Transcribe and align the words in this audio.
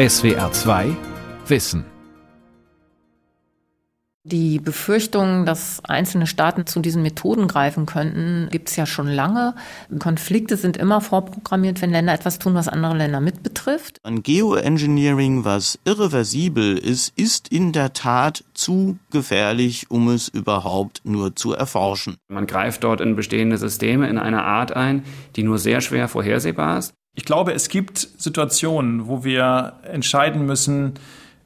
SWR 0.00 0.50
2 0.50 0.96
Wissen 1.48 1.84
die 4.22 4.58
Befürchtung, 4.58 5.44
dass 5.44 5.82
einzelne 5.84 6.26
Staaten 6.26 6.66
zu 6.66 6.80
diesen 6.80 7.02
Methoden 7.02 7.48
greifen 7.48 7.86
könnten, 7.86 8.48
gibt 8.50 8.68
es 8.68 8.76
ja 8.76 8.86
schon 8.86 9.08
lange. 9.08 9.54
Konflikte 9.98 10.56
sind 10.56 10.76
immer 10.76 11.00
vorprogrammiert, 11.00 11.82
wenn 11.82 11.90
Länder 11.90 12.12
etwas 12.12 12.38
tun, 12.38 12.54
was 12.54 12.68
andere 12.68 12.96
Länder 12.96 13.20
mitbetrifft. 13.20 13.98
Ein 14.02 14.22
Geoengineering, 14.22 15.44
was 15.44 15.78
irreversibel 15.84 16.78
ist, 16.78 17.18
ist 17.18 17.48
in 17.48 17.72
der 17.72 17.92
Tat 17.92 18.44
zu 18.54 18.98
gefährlich, 19.10 19.90
um 19.90 20.08
es 20.08 20.28
überhaupt 20.28 21.00
nur 21.04 21.34
zu 21.34 21.54
erforschen. 21.54 22.16
Man 22.28 22.46
greift 22.46 22.84
dort 22.84 23.00
in 23.00 23.16
bestehende 23.16 23.58
Systeme 23.58 24.08
in 24.08 24.18
einer 24.18 24.44
Art 24.44 24.72
ein, 24.72 25.02
die 25.36 25.42
nur 25.42 25.58
sehr 25.58 25.80
schwer 25.80 26.08
vorhersehbar 26.08 26.78
ist. 26.78 26.94
Ich 27.14 27.24
glaube, 27.24 27.52
es 27.52 27.68
gibt 27.68 27.98
Situationen, 27.98 29.08
wo 29.08 29.24
wir 29.24 29.74
entscheiden 29.82 30.46
müssen, 30.46 30.94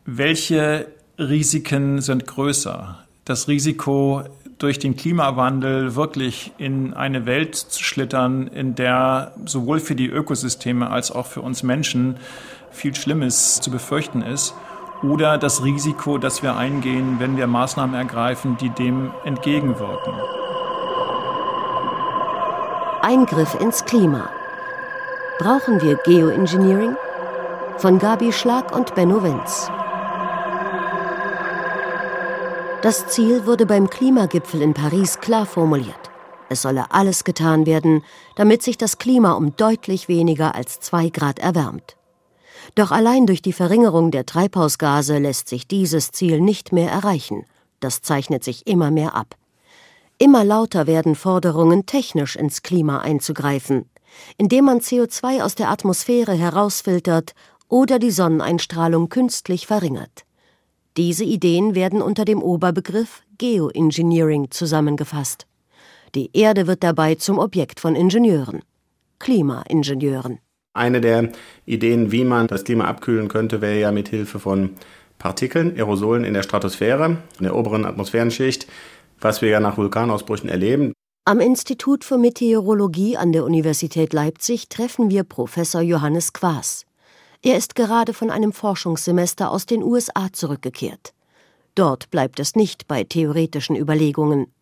welche 0.04 0.86
Risiken 1.18 2.02
sind 2.02 2.26
größer. 2.26 2.98
Das 3.24 3.48
Risiko, 3.48 4.24
durch 4.58 4.78
den 4.78 4.94
Klimawandel 4.94 5.96
wirklich 5.96 6.52
in 6.58 6.92
eine 6.94 7.26
Welt 7.26 7.56
zu 7.56 7.82
schlittern, 7.82 8.46
in 8.46 8.74
der 8.74 9.32
sowohl 9.46 9.80
für 9.80 9.94
die 9.94 10.06
Ökosysteme 10.06 10.90
als 10.90 11.10
auch 11.10 11.26
für 11.26 11.40
uns 11.40 11.62
Menschen 11.62 12.18
viel 12.70 12.94
Schlimmes 12.94 13.60
zu 13.60 13.70
befürchten 13.70 14.22
ist. 14.22 14.54
Oder 15.02 15.38
das 15.38 15.64
Risiko, 15.64 16.18
das 16.18 16.42
wir 16.42 16.56
eingehen, 16.56 17.16
wenn 17.18 17.36
wir 17.36 17.46
Maßnahmen 17.46 17.94
ergreifen, 17.94 18.56
die 18.58 18.70
dem 18.70 19.12
entgegenwirken. 19.24 20.14
Eingriff 23.02 23.54
ins 23.60 23.84
Klima. 23.84 24.30
Brauchen 25.38 25.82
wir 25.82 25.96
Geoengineering? 25.96 26.96
Von 27.78 27.98
Gabi 27.98 28.32
Schlag 28.32 28.74
und 28.74 28.94
Benno 28.94 29.20
Wenz. 29.24 29.68
Das 32.82 33.08
Ziel 33.08 33.44
wurde 33.44 33.66
beim 33.66 33.90
Klimagipfel 33.90 34.62
in 34.62 34.74
Paris 34.74 35.18
klar 35.18 35.44
formuliert. 35.44 36.10
Es 36.50 36.62
solle 36.62 36.92
alles 36.92 37.24
getan 37.24 37.66
werden, 37.66 38.04
damit 38.36 38.62
sich 38.62 38.78
das 38.78 38.98
Klima 38.98 39.32
um 39.32 39.56
deutlich 39.56 40.06
weniger 40.06 40.54
als 40.54 40.78
zwei 40.78 41.08
Grad 41.08 41.40
erwärmt. 41.40 41.96
Doch 42.76 42.92
allein 42.92 43.26
durch 43.26 43.42
die 43.42 43.52
Verringerung 43.52 44.12
der 44.12 44.26
Treibhausgase 44.26 45.18
lässt 45.18 45.48
sich 45.48 45.66
dieses 45.66 46.12
Ziel 46.12 46.40
nicht 46.40 46.70
mehr 46.72 46.92
erreichen. 46.92 47.44
Das 47.80 48.02
zeichnet 48.02 48.44
sich 48.44 48.68
immer 48.68 48.92
mehr 48.92 49.16
ab. 49.16 49.34
Immer 50.16 50.44
lauter 50.44 50.86
werden 50.86 51.16
Forderungen, 51.16 51.86
technisch 51.86 52.36
ins 52.36 52.62
Klima 52.62 53.00
einzugreifen, 53.00 53.90
indem 54.38 54.64
man 54.66 54.80
CO2 54.80 55.42
aus 55.42 55.54
der 55.54 55.70
Atmosphäre 55.70 56.32
herausfiltert 56.32 57.34
oder 57.68 57.98
die 57.98 58.10
Sonneneinstrahlung 58.10 59.08
künstlich 59.08 59.66
verringert. 59.66 60.24
Diese 60.96 61.24
Ideen 61.24 61.74
werden 61.74 62.02
unter 62.02 62.24
dem 62.24 62.42
Oberbegriff 62.42 63.22
Geoengineering 63.38 64.50
zusammengefasst. 64.50 65.46
Die 66.14 66.30
Erde 66.32 66.68
wird 66.68 66.84
dabei 66.84 67.16
zum 67.16 67.38
Objekt 67.38 67.80
von 67.80 67.96
Ingenieuren, 67.96 68.62
Klimaingenieuren. 69.18 70.38
Eine 70.72 71.00
der 71.00 71.30
Ideen, 71.66 72.12
wie 72.12 72.24
man 72.24 72.46
das 72.46 72.64
Klima 72.64 72.84
abkühlen 72.84 73.28
könnte, 73.28 73.60
wäre 73.60 73.80
ja 73.80 73.92
mit 73.92 74.08
Hilfe 74.08 74.38
von 74.38 74.70
Partikeln, 75.18 75.76
Aerosolen 75.76 76.24
in 76.24 76.34
der 76.34 76.42
Stratosphäre, 76.42 77.16
in 77.38 77.44
der 77.44 77.56
oberen 77.56 77.84
Atmosphärenschicht, 77.84 78.66
was 79.20 79.42
wir 79.42 79.48
ja 79.48 79.60
nach 79.60 79.76
Vulkanausbrüchen 79.76 80.48
erleben. 80.48 80.92
Am 81.26 81.40
Institut 81.40 82.04
für 82.04 82.18
Meteorologie 82.18 83.16
an 83.16 83.32
der 83.32 83.44
Universität 83.44 84.12
Leipzig 84.12 84.68
treffen 84.68 85.08
wir 85.08 85.24
Professor 85.24 85.80
Johannes 85.80 86.34
Quaas. 86.34 86.84
Er 87.40 87.56
ist 87.56 87.74
gerade 87.74 88.12
von 88.12 88.30
einem 88.30 88.52
Forschungssemester 88.52 89.50
aus 89.50 89.64
den 89.64 89.82
USA 89.82 90.30
zurückgekehrt. 90.30 91.14
Dort 91.74 92.10
bleibt 92.10 92.40
es 92.40 92.56
nicht 92.56 92.86
bei 92.88 93.04
theoretischen 93.04 93.74
Überlegungen. 93.74 94.52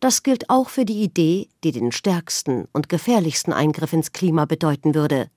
Das 0.00 0.22
gilt 0.22 0.48
auch 0.48 0.70
für 0.70 0.86
die 0.86 1.02
Idee, 1.02 1.48
die 1.62 1.72
den 1.72 1.92
stärksten 1.92 2.66
und 2.72 2.88
gefährlichsten 2.88 3.52
Eingriff 3.52 3.92
ins 3.92 4.12
Klima 4.12 4.46
bedeuten 4.46 4.94
würde. 4.94 5.28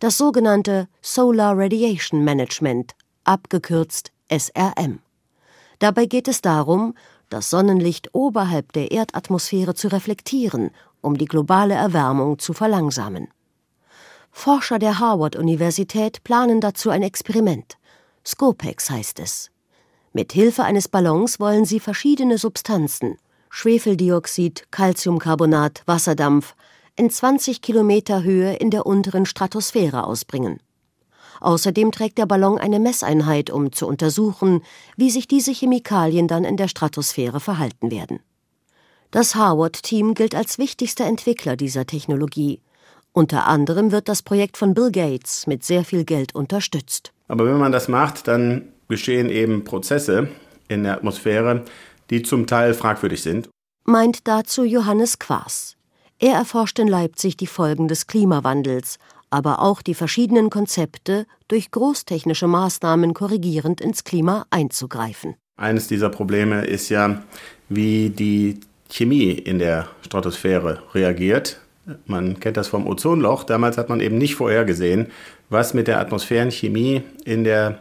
Das 0.00 0.18
sogenannte 0.18 0.86
Solar 1.00 1.56
Radiation 1.56 2.22
Management, 2.24 2.92
abgekürzt 3.24 4.12
SRM. 4.30 4.98
Dabei 5.78 6.04
geht 6.04 6.28
es 6.28 6.42
darum, 6.42 6.94
das 7.30 7.50
Sonnenlicht 7.50 8.14
oberhalb 8.14 8.72
der 8.72 8.90
Erdatmosphäre 8.90 9.74
zu 9.74 9.88
reflektieren, 9.88 10.70
um 11.00 11.16
die 11.16 11.24
globale 11.24 11.74
Erwärmung 11.74 12.38
zu 12.38 12.52
verlangsamen. 12.52 13.28
Forscher 14.30 14.78
der 14.78 14.98
Harvard-Universität 14.98 16.22
planen 16.22 16.60
dazu 16.60 16.90
ein 16.90 17.02
Experiment. 17.02 17.78
Scopex 18.26 18.90
heißt 18.90 19.18
es. 19.20 19.50
Mit 20.12 20.32
Hilfe 20.32 20.64
eines 20.64 20.88
Ballons 20.88 21.40
wollen 21.40 21.64
sie 21.64 21.80
verschiedene 21.80 22.36
Substanzen 22.36 23.16
Schwefeldioxid, 23.52 24.70
Calciumcarbonat, 24.70 25.82
Wasserdampf 25.86 26.54
in 26.94 27.10
20 27.10 27.60
Kilometer 27.60 28.22
Höhe 28.22 28.54
in 28.54 28.70
der 28.70 28.86
unteren 28.86 29.26
Stratosphäre 29.26 30.04
ausbringen. 30.04 30.60
Außerdem 31.40 31.90
trägt 31.92 32.18
der 32.18 32.26
Ballon 32.26 32.58
eine 32.58 32.78
Messeinheit, 32.78 33.50
um 33.50 33.72
zu 33.72 33.86
untersuchen, 33.86 34.62
wie 34.96 35.10
sich 35.10 35.26
diese 35.26 35.52
Chemikalien 35.52 36.28
dann 36.28 36.44
in 36.44 36.56
der 36.56 36.68
Stratosphäre 36.68 37.40
verhalten 37.40 37.90
werden. 37.90 38.20
Das 39.10 39.34
Harvard-Team 39.34 40.14
gilt 40.14 40.34
als 40.34 40.58
wichtigster 40.58 41.04
Entwickler 41.04 41.56
dieser 41.56 41.86
Technologie 41.86 42.60
unter 43.12 43.46
anderem 43.46 43.90
wird 43.90 44.08
das 44.08 44.22
Projekt 44.22 44.56
von 44.56 44.74
Bill 44.74 44.92
Gates 44.92 45.46
mit 45.46 45.64
sehr 45.64 45.84
viel 45.84 46.04
Geld 46.04 46.34
unterstützt. 46.34 47.12
Aber 47.26 47.44
wenn 47.44 47.58
man 47.58 47.72
das 47.72 47.88
macht, 47.88 48.28
dann 48.28 48.68
geschehen 48.88 49.30
eben 49.30 49.64
Prozesse 49.64 50.28
in 50.68 50.84
der 50.84 50.94
Atmosphäre, 50.94 51.64
die 52.10 52.22
zum 52.22 52.46
Teil 52.46 52.74
fragwürdig 52.74 53.22
sind. 53.22 53.48
Meint 53.84 54.28
dazu 54.28 54.62
Johannes 54.62 55.18
Quaas. 55.18 55.76
Er 56.20 56.34
erforscht 56.34 56.78
in 56.78 56.86
Leipzig 56.86 57.36
die 57.36 57.46
Folgen 57.46 57.88
des 57.88 58.06
Klimawandels, 58.06 58.98
aber 59.30 59.60
auch 59.60 59.82
die 59.82 59.94
verschiedenen 59.94 60.50
Konzepte, 60.50 61.26
durch 61.48 61.70
großtechnische 61.70 62.46
Maßnahmen 62.46 63.14
korrigierend 63.14 63.80
ins 63.80 64.04
Klima 64.04 64.46
einzugreifen. 64.50 65.36
Eines 65.56 65.88
dieser 65.88 66.10
Probleme 66.10 66.64
ist 66.64 66.88
ja, 66.88 67.22
wie 67.68 68.10
die 68.10 68.60
Chemie 68.88 69.30
in 69.30 69.58
der 69.58 69.88
Stratosphäre 70.02 70.82
reagiert 70.94 71.60
man 72.06 72.38
kennt 72.40 72.56
das 72.56 72.68
vom 72.68 72.86
Ozonloch. 72.86 73.44
Damals 73.44 73.78
hat 73.78 73.88
man 73.88 74.00
eben 74.00 74.18
nicht 74.18 74.34
vorhergesehen, 74.34 75.08
was 75.48 75.74
mit 75.74 75.88
der 75.88 76.00
Atmosphärenchemie 76.00 77.02
in 77.24 77.44
der 77.44 77.80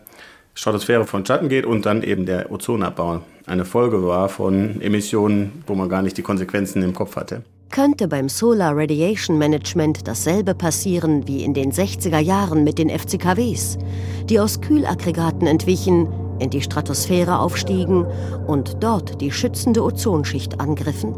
Stratosphäre 0.53 1.05
vonstatten 1.05 1.49
geht 1.49 1.65
und 1.65 1.85
dann 1.85 2.03
eben 2.03 2.25
der 2.25 2.51
Ozonabbau 2.51 3.21
eine 3.45 3.65
Folge 3.65 4.05
war 4.05 4.29
von 4.29 4.81
Emissionen, 4.81 5.63
wo 5.67 5.75
man 5.75 5.89
gar 5.89 6.01
nicht 6.01 6.17
die 6.17 6.21
Konsequenzen 6.21 6.83
im 6.83 6.93
Kopf 6.93 7.15
hatte. 7.15 7.43
Könnte 7.71 8.07
beim 8.07 8.29
Solar 8.29 8.75
Radiation 8.75 9.37
Management 9.37 10.07
dasselbe 10.07 10.55
passieren 10.55 11.27
wie 11.27 11.43
in 11.43 11.53
den 11.53 11.71
60er 11.71 12.17
Jahren 12.17 12.63
mit 12.63 12.79
den 12.79 12.89
FCKWs, 12.89 13.77
die 14.25 14.39
aus 14.39 14.59
Kühlaggregaten 14.59 15.45
entwichen, 15.45 16.07
in 16.39 16.49
die 16.49 16.61
Stratosphäre 16.61 17.37
aufstiegen 17.37 18.07
und 18.47 18.77
dort 18.79 19.21
die 19.21 19.31
schützende 19.31 19.83
Ozonschicht 19.83 20.59
angriffen? 20.59 21.13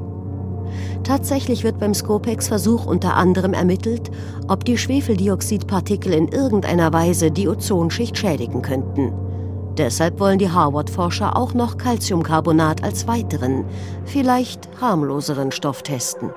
Tatsächlich 1.04 1.64
wird 1.64 1.80
beim 1.80 1.94
Scopex-Versuch 1.94 2.86
unter 2.86 3.16
anderem 3.16 3.54
ermittelt, 3.54 4.12
ob 4.50 4.66
die 4.66 4.78
Schwefeldioxidpartikel 4.78 6.14
in 6.14 6.28
irgendeiner 6.28 6.92
Weise 6.92 7.32
die 7.32 7.48
Ozonschicht 7.48 8.18
schädigen 8.18 8.62
könnten. 8.62 9.14
Deshalb 9.78 10.20
wollen 10.20 10.38
die 10.38 10.50
Harvard-Forscher 10.50 11.38
auch 11.38 11.54
noch 11.54 11.78
Calciumcarbonat 11.78 12.84
als 12.84 13.08
weiteren, 13.08 13.64
vielleicht 14.04 14.70
harmloseren 14.82 15.52
Stoff 15.52 15.82
testen. 15.82 16.30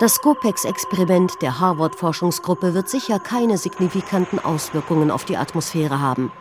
Das 0.00 0.14
Scopex-Experiment 0.14 1.42
der 1.42 1.60
Harvard-Forschungsgruppe 1.60 2.72
wird 2.72 2.88
sicher 2.88 3.18
keine 3.18 3.58
signifikanten 3.58 4.38
Auswirkungen 4.38 5.10
auf 5.10 5.26
die 5.26 5.36
Atmosphäre 5.36 6.00
haben. 6.00 6.32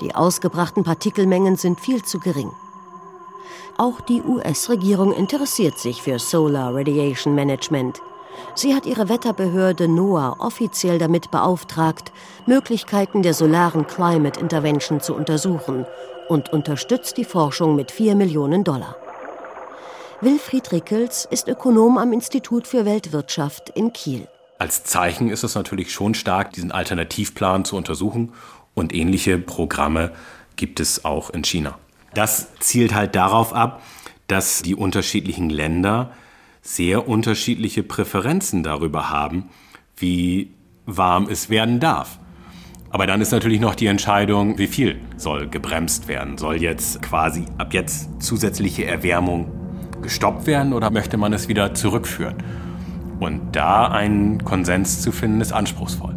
Die 0.00 0.16
ausgebrachten 0.16 0.82
Partikelmengen 0.82 1.54
sind 1.54 1.78
viel 1.78 2.02
zu 2.02 2.18
gering. 2.18 2.50
Auch 3.76 4.00
die 4.00 4.20
US-Regierung 4.20 5.12
interessiert 5.12 5.78
sich 5.78 6.02
für 6.02 6.18
Solar 6.18 6.74
Radiation 6.74 7.36
Management. 7.36 8.02
Sie 8.56 8.74
hat 8.74 8.84
ihre 8.84 9.08
Wetterbehörde 9.08 9.86
NOAA 9.86 10.34
offiziell 10.40 10.98
damit 10.98 11.30
beauftragt, 11.30 12.10
Möglichkeiten 12.46 13.22
der 13.22 13.34
solaren 13.34 13.86
Climate 13.86 14.40
Intervention 14.40 15.00
zu 15.00 15.14
untersuchen 15.14 15.86
und 16.28 16.52
unterstützt 16.52 17.16
die 17.16 17.24
Forschung 17.24 17.76
mit 17.76 17.92
4 17.92 18.16
Millionen 18.16 18.64
Dollar. 18.64 18.96
Wilfried 20.20 20.72
Rickels 20.72 21.28
ist 21.30 21.46
Ökonom 21.46 21.96
am 21.96 22.12
Institut 22.12 22.66
für 22.66 22.84
Weltwirtschaft 22.84 23.70
in 23.70 23.92
Kiel. 23.92 24.26
Als 24.58 24.82
Zeichen 24.82 25.30
ist 25.30 25.44
es 25.44 25.54
natürlich 25.54 25.92
schon 25.92 26.14
stark, 26.14 26.52
diesen 26.52 26.72
Alternativplan 26.72 27.64
zu 27.64 27.76
untersuchen 27.76 28.32
und 28.74 28.92
ähnliche 28.92 29.38
Programme 29.38 30.10
gibt 30.56 30.80
es 30.80 31.04
auch 31.04 31.30
in 31.30 31.44
China. 31.44 31.78
Das 32.14 32.48
zielt 32.58 32.94
halt 32.94 33.14
darauf 33.14 33.52
ab, 33.52 33.80
dass 34.26 34.62
die 34.62 34.74
unterschiedlichen 34.74 35.50
Länder 35.50 36.10
sehr 36.62 37.06
unterschiedliche 37.06 37.84
Präferenzen 37.84 38.64
darüber 38.64 39.10
haben, 39.10 39.50
wie 39.96 40.52
warm 40.84 41.28
es 41.30 41.48
werden 41.48 41.78
darf. 41.78 42.18
Aber 42.90 43.06
dann 43.06 43.20
ist 43.20 43.30
natürlich 43.30 43.60
noch 43.60 43.76
die 43.76 43.86
Entscheidung, 43.86 44.58
wie 44.58 44.66
viel 44.66 45.00
soll 45.16 45.46
gebremst 45.46 46.08
werden? 46.08 46.38
Soll 46.38 46.60
jetzt 46.60 47.02
quasi 47.02 47.44
ab 47.56 47.72
jetzt 47.72 48.20
zusätzliche 48.20 48.84
Erwärmung 48.84 49.67
gestoppt 50.02 50.46
werden 50.46 50.72
oder 50.72 50.90
möchte 50.90 51.16
man 51.16 51.32
es 51.32 51.48
wieder 51.48 51.74
zurückführen? 51.74 52.36
Und 53.20 53.56
da 53.56 53.88
einen 53.88 54.44
Konsens 54.44 55.02
zu 55.02 55.12
finden, 55.12 55.40
ist 55.40 55.52
anspruchsvoll. 55.52 56.16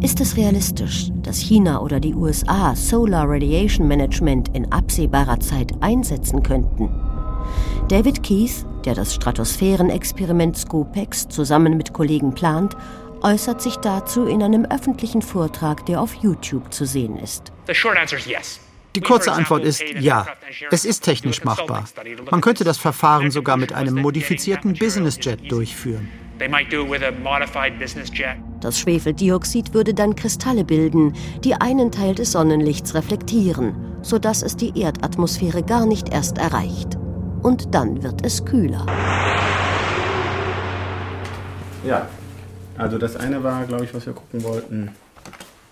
Ist 0.00 0.20
es 0.20 0.36
realistisch, 0.36 1.10
dass 1.22 1.38
China 1.38 1.80
oder 1.80 2.00
die 2.00 2.14
USA 2.14 2.76
Solar 2.76 3.28
Radiation 3.28 3.88
Management 3.88 4.54
in 4.54 4.70
absehbarer 4.70 5.40
Zeit 5.40 5.72
einsetzen 5.80 6.42
könnten? 6.42 6.90
David 7.88 8.22
Keith, 8.22 8.66
der 8.84 8.94
das 8.94 9.14
Stratosphärenexperiment 9.14 10.56
Scopex 10.56 11.28
zusammen 11.28 11.76
mit 11.76 11.92
Kollegen 11.92 12.34
plant, 12.34 12.76
äußert 13.22 13.62
sich 13.62 13.76
dazu 13.76 14.26
in 14.26 14.42
einem 14.42 14.64
öffentlichen 14.66 15.22
Vortrag, 15.22 15.86
der 15.86 16.00
auf 16.00 16.14
YouTube 16.14 16.72
zu 16.72 16.84
sehen 16.84 17.16
ist. 17.16 17.52
Die 18.96 19.02
kurze 19.02 19.30
Antwort 19.32 19.62
ist 19.64 19.82
ja. 20.00 20.26
Es 20.70 20.86
ist 20.86 21.02
technisch 21.02 21.44
machbar. 21.44 21.84
Man 22.30 22.40
könnte 22.40 22.64
das 22.64 22.78
Verfahren 22.78 23.30
sogar 23.30 23.58
mit 23.58 23.72
einem 23.74 23.94
modifizierten 23.96 24.72
Business 24.72 25.18
Jet 25.20 25.52
durchführen. 25.52 26.08
Das 28.60 28.78
Schwefeldioxid 28.78 29.74
würde 29.74 29.94
dann 29.94 30.16
Kristalle 30.16 30.64
bilden, 30.64 31.12
die 31.44 31.54
einen 31.54 31.92
Teil 31.92 32.14
des 32.14 32.32
Sonnenlichts 32.32 32.94
reflektieren, 32.94 33.74
sodass 34.02 34.42
es 34.42 34.56
die 34.56 34.78
Erdatmosphäre 34.78 35.62
gar 35.62 35.86
nicht 35.86 36.08
erst 36.08 36.38
erreicht. 36.38 36.96
Und 37.42 37.74
dann 37.74 38.02
wird 38.02 38.24
es 38.24 38.44
kühler. 38.44 38.86
Ja, 41.86 42.08
also 42.78 42.98
das 42.98 43.16
eine 43.16 43.42
war, 43.44 43.64
glaube 43.64 43.84
ich, 43.84 43.94
was 43.94 44.06
wir 44.06 44.14
gucken 44.14 44.42
wollten. 44.42 44.90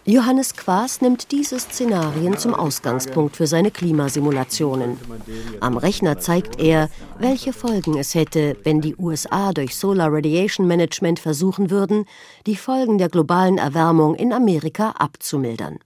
Johannes 0.07 0.55
Quaas 0.55 1.01
nimmt 1.01 1.33
diese 1.33 1.59
Szenarien 1.59 2.37
zum 2.37 2.53
Ausgangspunkt 2.55 3.37
für 3.37 3.47
seine 3.47 3.71
Klimasimulationen. 3.71 4.99
Am 5.61 5.79
Rechner 5.79 6.19
zeigt 6.19 6.61
er, 6.61 6.91
welche 7.19 7.55
Folgen 7.55 7.97
es 7.97 8.15
hätte, 8.15 8.59
wenn 8.65 8.83
die 8.83 8.97
USA 8.97 9.55
durch 9.55 9.75
Solar 9.75 10.13
Radiation 10.13 10.67
Management 10.67 11.21
versuchen 11.21 11.71
würden, 11.71 12.05
die 12.47 12.57
Folgen 12.57 12.99
der 12.99 13.09
globalen 13.09 13.57
Erwärmung 13.57 14.15
in 14.15 14.35
Amerika 14.35 14.91
abzumildern. 14.91 15.79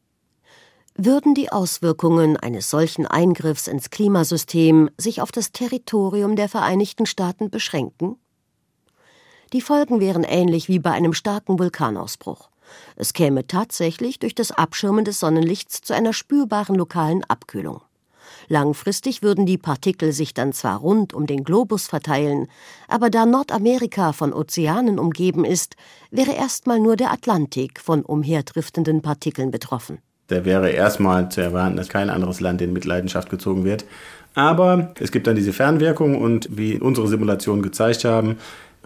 Würden 0.97 1.37
die 1.37 1.53
Auswirkungen 1.53 2.37
eines 2.37 2.71
solchen 2.71 3.07
Eingriffs 3.07 3.69
ins 3.69 3.91
Klimasystem 3.91 4.91
sich 4.99 5.23
auf 5.23 5.31
das 5.31 5.53
Territorium 5.53 6.35
der 6.35 6.49
Vereinigten 6.49 7.07
Staaten 7.07 7.51
beschränken? 7.51 8.17
Die 9.53 9.61
Folgen 9.61 10.01
wären 10.01 10.25
ähnlich 10.25 10.69
wie 10.69 10.81
bei 10.81 10.91
einem 10.91 11.13
starken 11.13 11.61
Vulkanausbruch. 11.61 12.51
Es 12.97 13.13
käme 13.13 13.47
tatsächlich 13.47 14.19
durch 14.19 14.35
das 14.35 14.53
Abschirmen 14.53 15.05
des 15.05 15.21
Sonnenlichts 15.21 15.81
zu 15.81 15.95
einer 15.95 16.13
spürbaren 16.13 16.77
lokalen 16.77 17.25
Abkühlung. 17.25 17.83
Langfristig 18.49 19.23
würden 19.23 19.47
die 19.47 19.59
Partikel 19.59 20.13
sich 20.13 20.33
dann 20.33 20.53
zwar 20.53 20.79
rund 20.79 21.13
um 21.13 21.27
den 21.27 21.45
Globus 21.45 21.87
verteilen, 21.87 22.49
aber 22.89 23.11
da 23.11 23.27
Nordamerika 23.27 24.13
von 24.13 24.33
Ozeanen 24.33 24.99
umgeben 24.99 25.45
ist, 25.45 25.77
wäre 26.11 26.33
erstmal 26.33 26.81
nur 26.81 26.97
der 26.97 27.13
Atlantik 27.13 27.81
von 27.81 28.03
umherdriftenden 28.03 29.03
Partikeln 29.03 29.51
betroffen. 29.51 29.99
Da 30.29 30.45
wäre 30.45 30.71
erstmal 30.71 31.31
zu 31.31 31.41
erwarten, 31.41 31.77
dass 31.77 31.89
kein 31.89 32.11
anderes 32.11 32.41
Land 32.41 32.61
in 32.61 32.73
Mitleidenschaft 32.73 33.31
gezogen 33.31 33.65
wird. 33.65 33.87
Aber 34.35 34.95
es 35.01 35.11
gibt 35.11 35.27
dann 35.27 35.37
diese 35.37 35.55
Fernwirkung 35.55 36.21
und 36.21 36.49
wie 36.57 36.79
unsere 36.79 37.09
Simulationen 37.09 37.63
gezeigt 37.63 38.05
haben, 38.05 38.37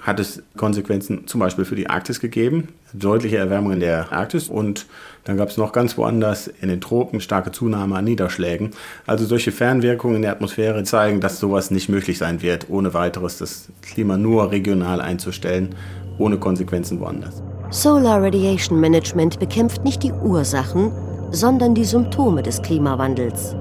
hat 0.02 0.18
es 0.18 0.42
Konsequenzen 0.56 1.26
zum 1.26 1.40
Beispiel 1.40 1.64
für 1.64 1.76
die 1.76 1.88
Arktis 1.88 2.18
gegeben, 2.20 2.68
deutliche 2.92 3.36
Erwärmung 3.38 3.72
in 3.72 3.80
der 3.80 4.12
Arktis 4.12 4.48
und 4.48 4.86
dann 5.24 5.36
gab 5.36 5.48
es 5.48 5.56
noch 5.56 5.72
ganz 5.72 5.96
woanders 5.96 6.48
in 6.48 6.68
den 6.68 6.80
Tropen 6.80 7.20
starke 7.20 7.52
Zunahme 7.52 7.96
an 7.96 8.04
Niederschlägen. 8.04 8.72
Also 9.06 9.24
solche 9.24 9.52
Fernwirkungen 9.52 10.16
in 10.16 10.22
der 10.22 10.32
Atmosphäre 10.32 10.82
zeigen, 10.82 11.20
dass 11.20 11.38
sowas 11.38 11.70
nicht 11.70 11.88
möglich 11.88 12.18
sein 12.18 12.42
wird, 12.42 12.66
ohne 12.68 12.94
weiteres 12.94 13.38
das 13.38 13.68
Klima 13.80 14.16
nur 14.16 14.50
regional 14.50 15.00
einzustellen, 15.00 15.74
ohne 16.18 16.36
Konsequenzen 16.36 16.98
woanders. 16.98 17.40
Solar 17.70 18.20
Radiation 18.20 18.80
Management 18.80 19.38
bekämpft 19.38 19.84
nicht 19.84 20.02
die 20.02 20.12
Ursachen, 20.12 20.90
sondern 21.30 21.74
die 21.74 21.84
Symptome 21.84 22.42
des 22.42 22.60
Klimawandels. 22.60 23.54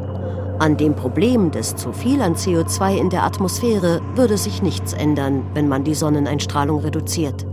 An 0.62 0.78
dem 0.78 0.94
Problem 0.94 1.50
des 1.50 1.76
zu 1.76 1.92
viel 1.92 2.22
an 2.22 2.36
CO2 2.36 2.96
in 2.96 3.10
der 3.10 3.24
Atmosphäre 3.24 4.00
würde 4.14 4.38
sich 4.38 4.62
nichts 4.62 4.94
ändern, 4.94 5.42
wenn 5.56 5.68
man 5.68 5.84
die 5.84 5.96
Sonneneinstrahlung 5.96 6.82
reduziert. 6.82 7.48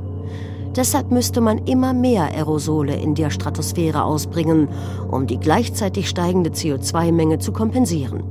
Deshalb 0.76 1.10
müsste 1.10 1.40
man 1.40 1.56
immer 1.64 1.94
mehr 1.94 2.24
Aerosole 2.24 2.94
in 2.94 3.14
der 3.14 3.30
Stratosphäre 3.30 4.04
ausbringen, 4.04 4.68
um 5.10 5.26
die 5.26 5.38
gleichzeitig 5.38 6.06
steigende 6.06 6.50
CO2-Menge 6.50 7.38
zu 7.38 7.50
kompensieren. 7.50 8.24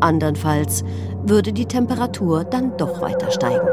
Andernfalls 0.00 0.84
würde 1.26 1.52
die 1.52 1.66
Temperatur 1.66 2.44
dann 2.44 2.74
doch 2.78 3.02
weiter 3.02 3.30
steigen. 3.30 3.68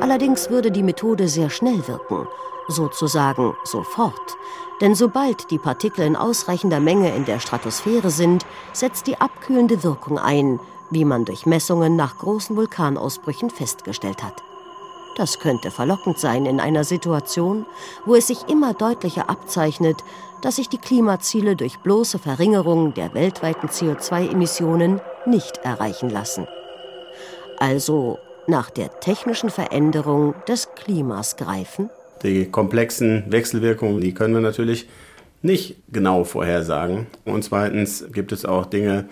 Allerdings 0.00 0.48
würde 0.48 0.70
die 0.70 0.82
Methode 0.82 1.28
sehr 1.28 1.50
schnell 1.50 1.86
wirken, 1.86 2.26
sozusagen 2.68 3.56
sofort. 3.64 4.36
Denn 4.80 4.94
sobald 4.94 5.50
die 5.50 5.58
Partikel 5.58 6.04
in 6.04 6.14
ausreichender 6.14 6.80
Menge 6.80 7.14
in 7.14 7.24
der 7.24 7.40
Stratosphäre 7.40 8.10
sind, 8.10 8.46
setzt 8.72 9.06
die 9.06 9.20
abkühlende 9.20 9.82
Wirkung 9.82 10.18
ein, 10.18 10.60
wie 10.90 11.04
man 11.04 11.24
durch 11.24 11.46
Messungen 11.46 11.96
nach 11.96 12.18
großen 12.18 12.56
Vulkanausbrüchen 12.56 13.50
festgestellt 13.50 14.22
hat. 14.22 14.42
Das 15.16 15.40
könnte 15.40 15.72
verlockend 15.72 16.18
sein 16.18 16.46
in 16.46 16.60
einer 16.60 16.84
Situation, 16.84 17.66
wo 18.06 18.14
es 18.14 18.28
sich 18.28 18.48
immer 18.48 18.72
deutlicher 18.72 19.28
abzeichnet, 19.28 19.96
dass 20.42 20.56
sich 20.56 20.68
die 20.68 20.78
Klimaziele 20.78 21.56
durch 21.56 21.80
bloße 21.80 22.20
Verringerung 22.20 22.94
der 22.94 23.14
weltweiten 23.14 23.68
CO2-Emissionen 23.68 25.00
nicht 25.26 25.58
erreichen 25.58 26.08
lassen. 26.08 26.46
Also 27.58 28.18
nach 28.46 28.70
der 28.70 29.00
technischen 29.00 29.50
Veränderung 29.50 30.34
des 30.46 30.72
Klimas 30.76 31.36
greifen? 31.36 31.90
Die 32.22 32.46
komplexen 32.46 33.24
Wechselwirkungen, 33.28 34.00
die 34.00 34.14
können 34.14 34.34
wir 34.34 34.40
natürlich 34.40 34.88
nicht 35.42 35.76
genau 35.92 36.24
vorhersagen. 36.24 37.06
Und 37.24 37.44
zweitens 37.44 38.06
gibt 38.12 38.32
es 38.32 38.44
auch 38.44 38.66
Dinge, 38.66 39.08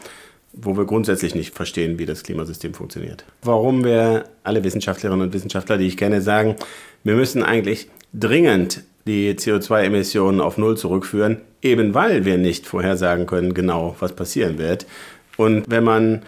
wo 0.53 0.77
wir 0.77 0.87
grundsätzlich 0.87 1.35
nicht 1.35 1.55
verstehen, 1.55 1.99
wie 1.99 2.07
das 2.07 2.23
Klimasystem 2.23 2.75
funktioniert. 2.75 3.25
Warum 3.43 3.85
wir 3.85 4.25
alle 4.43 4.65
Wissenschaftlerinnen 4.65 5.27
und 5.27 5.35
Wissenschaftler, 5.35 5.77
die 5.77 5.87
ich 5.87 5.97
kenne, 5.97 6.21
sagen, 6.23 6.57
wir 7.05 7.15
müssen 7.15 7.43
eigentlich 7.43 7.89
dringend 8.13 8.83
die 9.07 9.35
CO2-Emissionen 9.35 10.41
auf 10.41 10.59
Null 10.59 10.77
zurückführen, 10.77 11.39
eben 11.63 11.95
weil 11.95 12.25
wir 12.25 12.39
nicht 12.39 12.67
vorhersagen 12.67 13.27
können 13.27 13.55
genau, 13.55 13.95
was 14.01 14.15
passieren 14.15 14.59
wird. 14.59 14.87
Und 15.37 15.65
wenn 15.69 15.85
man 15.85 16.23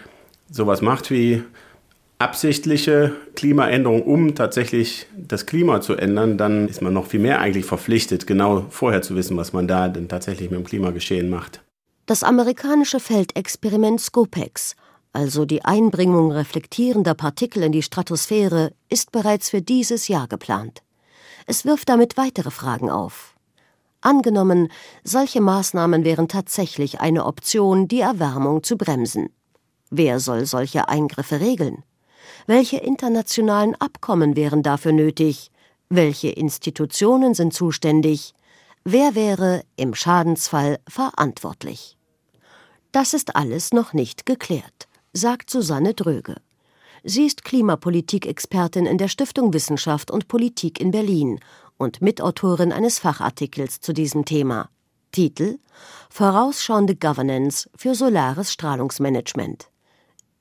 sowas 0.49 0.81
macht 0.81 1.11
wie 1.11 1.43
absichtliche 2.19 3.15
Klimaänderung, 3.35 4.03
um 4.03 4.35
tatsächlich 4.35 5.07
das 5.17 5.45
Klima 5.45 5.81
zu 5.81 5.95
ändern, 5.95 6.37
dann 6.37 6.67
ist 6.67 6.81
man 6.81 6.93
noch 6.93 7.07
viel 7.07 7.21
mehr 7.21 7.39
eigentlich 7.39 7.65
verpflichtet, 7.65 8.27
genau 8.27 8.65
vorher 8.69 9.01
zu 9.01 9.15
wissen, 9.15 9.37
was 9.37 9.53
man 9.53 9.67
da 9.67 9.87
denn 9.87 10.09
tatsächlich 10.09 10.51
mit 10.51 10.59
dem 10.59 10.65
Klimageschehen 10.65 11.29
macht. 11.29 11.61
Das 12.05 12.23
amerikanische 12.23 12.99
Feldexperiment 12.99 14.01
Scopex, 14.01 14.75
also 15.13 15.45
die 15.45 15.63
Einbringung 15.63 16.31
reflektierender 16.31 17.13
Partikel 17.13 17.63
in 17.63 17.71
die 17.71 17.83
Stratosphäre, 17.83 18.73
ist 18.89 19.11
bereits 19.11 19.49
für 19.49 19.61
dieses 19.61 20.07
Jahr 20.09 20.27
geplant. 20.27 20.83
Es 21.47 21.65
wirft 21.65 21.87
damit 21.87 22.17
weitere 22.17 22.51
Fragen 22.51 22.89
auf. 22.89 23.35
Angenommen, 24.01 24.69
solche 25.03 25.41
Maßnahmen 25.41 26.03
wären 26.03 26.27
tatsächlich 26.27 26.99
eine 26.99 27.25
Option, 27.25 27.87
die 27.87 28.01
Erwärmung 28.01 28.63
zu 28.63 28.77
bremsen. 28.77 29.29
Wer 29.89 30.19
soll 30.19 30.45
solche 30.45 30.89
Eingriffe 30.89 31.39
regeln? 31.39 31.83
Welche 32.47 32.77
internationalen 32.77 33.75
Abkommen 33.75 34.35
wären 34.35 34.63
dafür 34.63 34.91
nötig? 34.91 35.51
Welche 35.89 36.29
Institutionen 36.29 37.33
sind 37.33 37.53
zuständig? 37.53 38.33
Wer 38.83 39.15
wäre 39.15 39.63
im 39.75 39.93
Schadensfall 39.93 40.79
verantwortlich? 40.87 41.97
Das 42.91 43.13
ist 43.13 43.35
alles 43.35 43.71
noch 43.71 43.93
nicht 43.93 44.25
geklärt, 44.25 44.87
sagt 45.13 45.49
Susanne 45.49 45.93
Dröge. 45.93 46.35
Sie 47.03 47.25
ist 47.25 47.43
Klimapolitik-Expertin 47.43 48.85
in 48.85 48.97
der 48.97 49.07
Stiftung 49.07 49.53
Wissenschaft 49.53 50.11
und 50.11 50.27
Politik 50.27 50.79
in 50.81 50.91
Berlin 50.91 51.39
und 51.77 52.01
Mitautorin 52.01 52.71
eines 52.71 52.99
Fachartikels 52.99 53.79
zu 53.79 53.93
diesem 53.93 54.25
Thema. 54.25 54.69
Titel 55.11 55.59
Vorausschauende 56.09 56.95
Governance 56.95 57.69
für 57.75 57.95
solares 57.95 58.51
Strahlungsmanagement. 58.51 59.69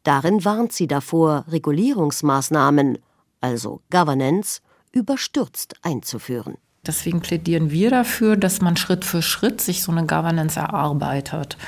Darin 0.08 0.42
warnt 0.42 0.72
sie 0.72 0.86
davor, 0.86 1.44
Regulierungsmaßnahmen, 1.48 2.96
also 3.42 3.82
Governance, 3.90 4.62
überstürzt 4.90 5.74
einzuführen. 5.82 6.54
Deswegen 6.86 7.20
plädieren 7.20 7.70
wir 7.70 7.90
dafür, 7.90 8.38
dass 8.38 8.62
man 8.62 8.78
Schritt 8.78 9.04
für 9.04 9.20
Schritt 9.20 9.60
sich 9.60 9.82
so 9.82 9.92
eine 9.92 10.06
Governance 10.06 10.58
erarbeitet. 10.58 11.58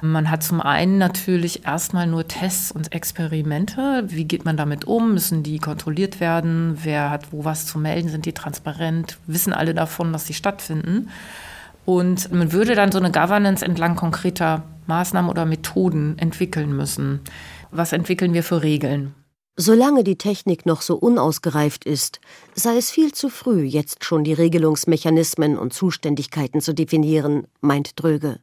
Man 0.00 0.30
hat 0.30 0.44
zum 0.44 0.60
einen 0.60 0.98
natürlich 0.98 1.66
erstmal 1.66 2.06
nur 2.06 2.28
Tests 2.28 2.70
und 2.70 2.94
Experimente. 2.94 4.04
Wie 4.06 4.26
geht 4.26 4.44
man 4.44 4.56
damit 4.56 4.84
um? 4.84 5.14
Müssen 5.14 5.42
die 5.42 5.58
kontrolliert 5.58 6.20
werden? 6.20 6.78
Wer 6.80 7.10
hat 7.10 7.32
wo 7.32 7.44
was 7.44 7.66
zu 7.66 7.80
melden? 7.80 8.10
Sind 8.10 8.26
die 8.26 8.32
transparent? 8.32 9.18
Wissen 9.26 9.52
alle 9.52 9.74
davon, 9.74 10.12
dass 10.12 10.24
sie 10.24 10.34
stattfinden? 10.34 11.08
Und 11.84 12.30
man 12.30 12.52
würde 12.52 12.76
dann 12.76 12.92
so 12.92 12.98
eine 12.98 13.10
Governance 13.10 13.64
entlang 13.64 13.96
konkreter 13.96 14.62
Maßnahmen 14.86 15.30
oder 15.30 15.46
Methoden 15.46 16.16
entwickeln 16.18 16.76
müssen. 16.76 17.22
Was 17.70 17.92
entwickeln 17.92 18.34
wir 18.34 18.42
für 18.42 18.62
Regeln? 18.62 19.14
Solange 19.60 20.04
die 20.04 20.16
Technik 20.16 20.66
noch 20.66 20.82
so 20.82 20.96
unausgereift 20.96 21.84
ist, 21.84 22.20
sei 22.54 22.76
es 22.76 22.90
viel 22.90 23.12
zu 23.12 23.28
früh, 23.28 23.64
jetzt 23.64 24.04
schon 24.04 24.22
die 24.22 24.32
Regelungsmechanismen 24.32 25.58
und 25.58 25.72
Zuständigkeiten 25.72 26.60
zu 26.60 26.72
definieren, 26.72 27.48
meint 27.60 28.00
Dröge. 28.00 28.38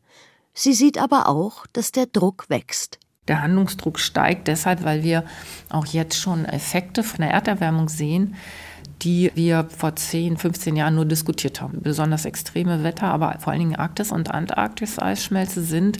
Sie 0.54 0.74
sieht 0.74 0.98
aber 0.98 1.30
auch, 1.30 1.66
dass 1.72 1.94
der 1.94 2.06
Druck 2.06 2.50
wächst. 2.50 3.00
Der 3.28 3.42
Handlungsdruck 3.42 3.98
steigt 3.98 4.48
deshalb, 4.48 4.84
weil 4.84 5.04
wir 5.04 5.24
auch 5.70 5.86
jetzt 5.86 6.20
schon 6.20 6.46
Effekte 6.46 7.02
von 7.02 7.22
der 7.22 7.32
Erderwärmung 7.32 7.90
sehen, 7.90 8.36
die 9.02 9.32
wir 9.36 9.68
vor 9.70 9.96
10, 9.96 10.38
15 10.38 10.76
Jahren 10.76 10.96
nur 10.96 11.06
diskutiert 11.06 11.62
haben. 11.62 11.82
Besonders 11.82 12.26
extreme 12.26 12.84
Wetter, 12.84 13.08
aber 13.08 13.38
vor 13.40 13.52
allen 13.52 13.60
Dingen 13.60 13.76
Arktis 13.76 14.12
und 14.12 14.32
Antarktis-Eisschmelze 14.32 15.64
sind 15.64 15.98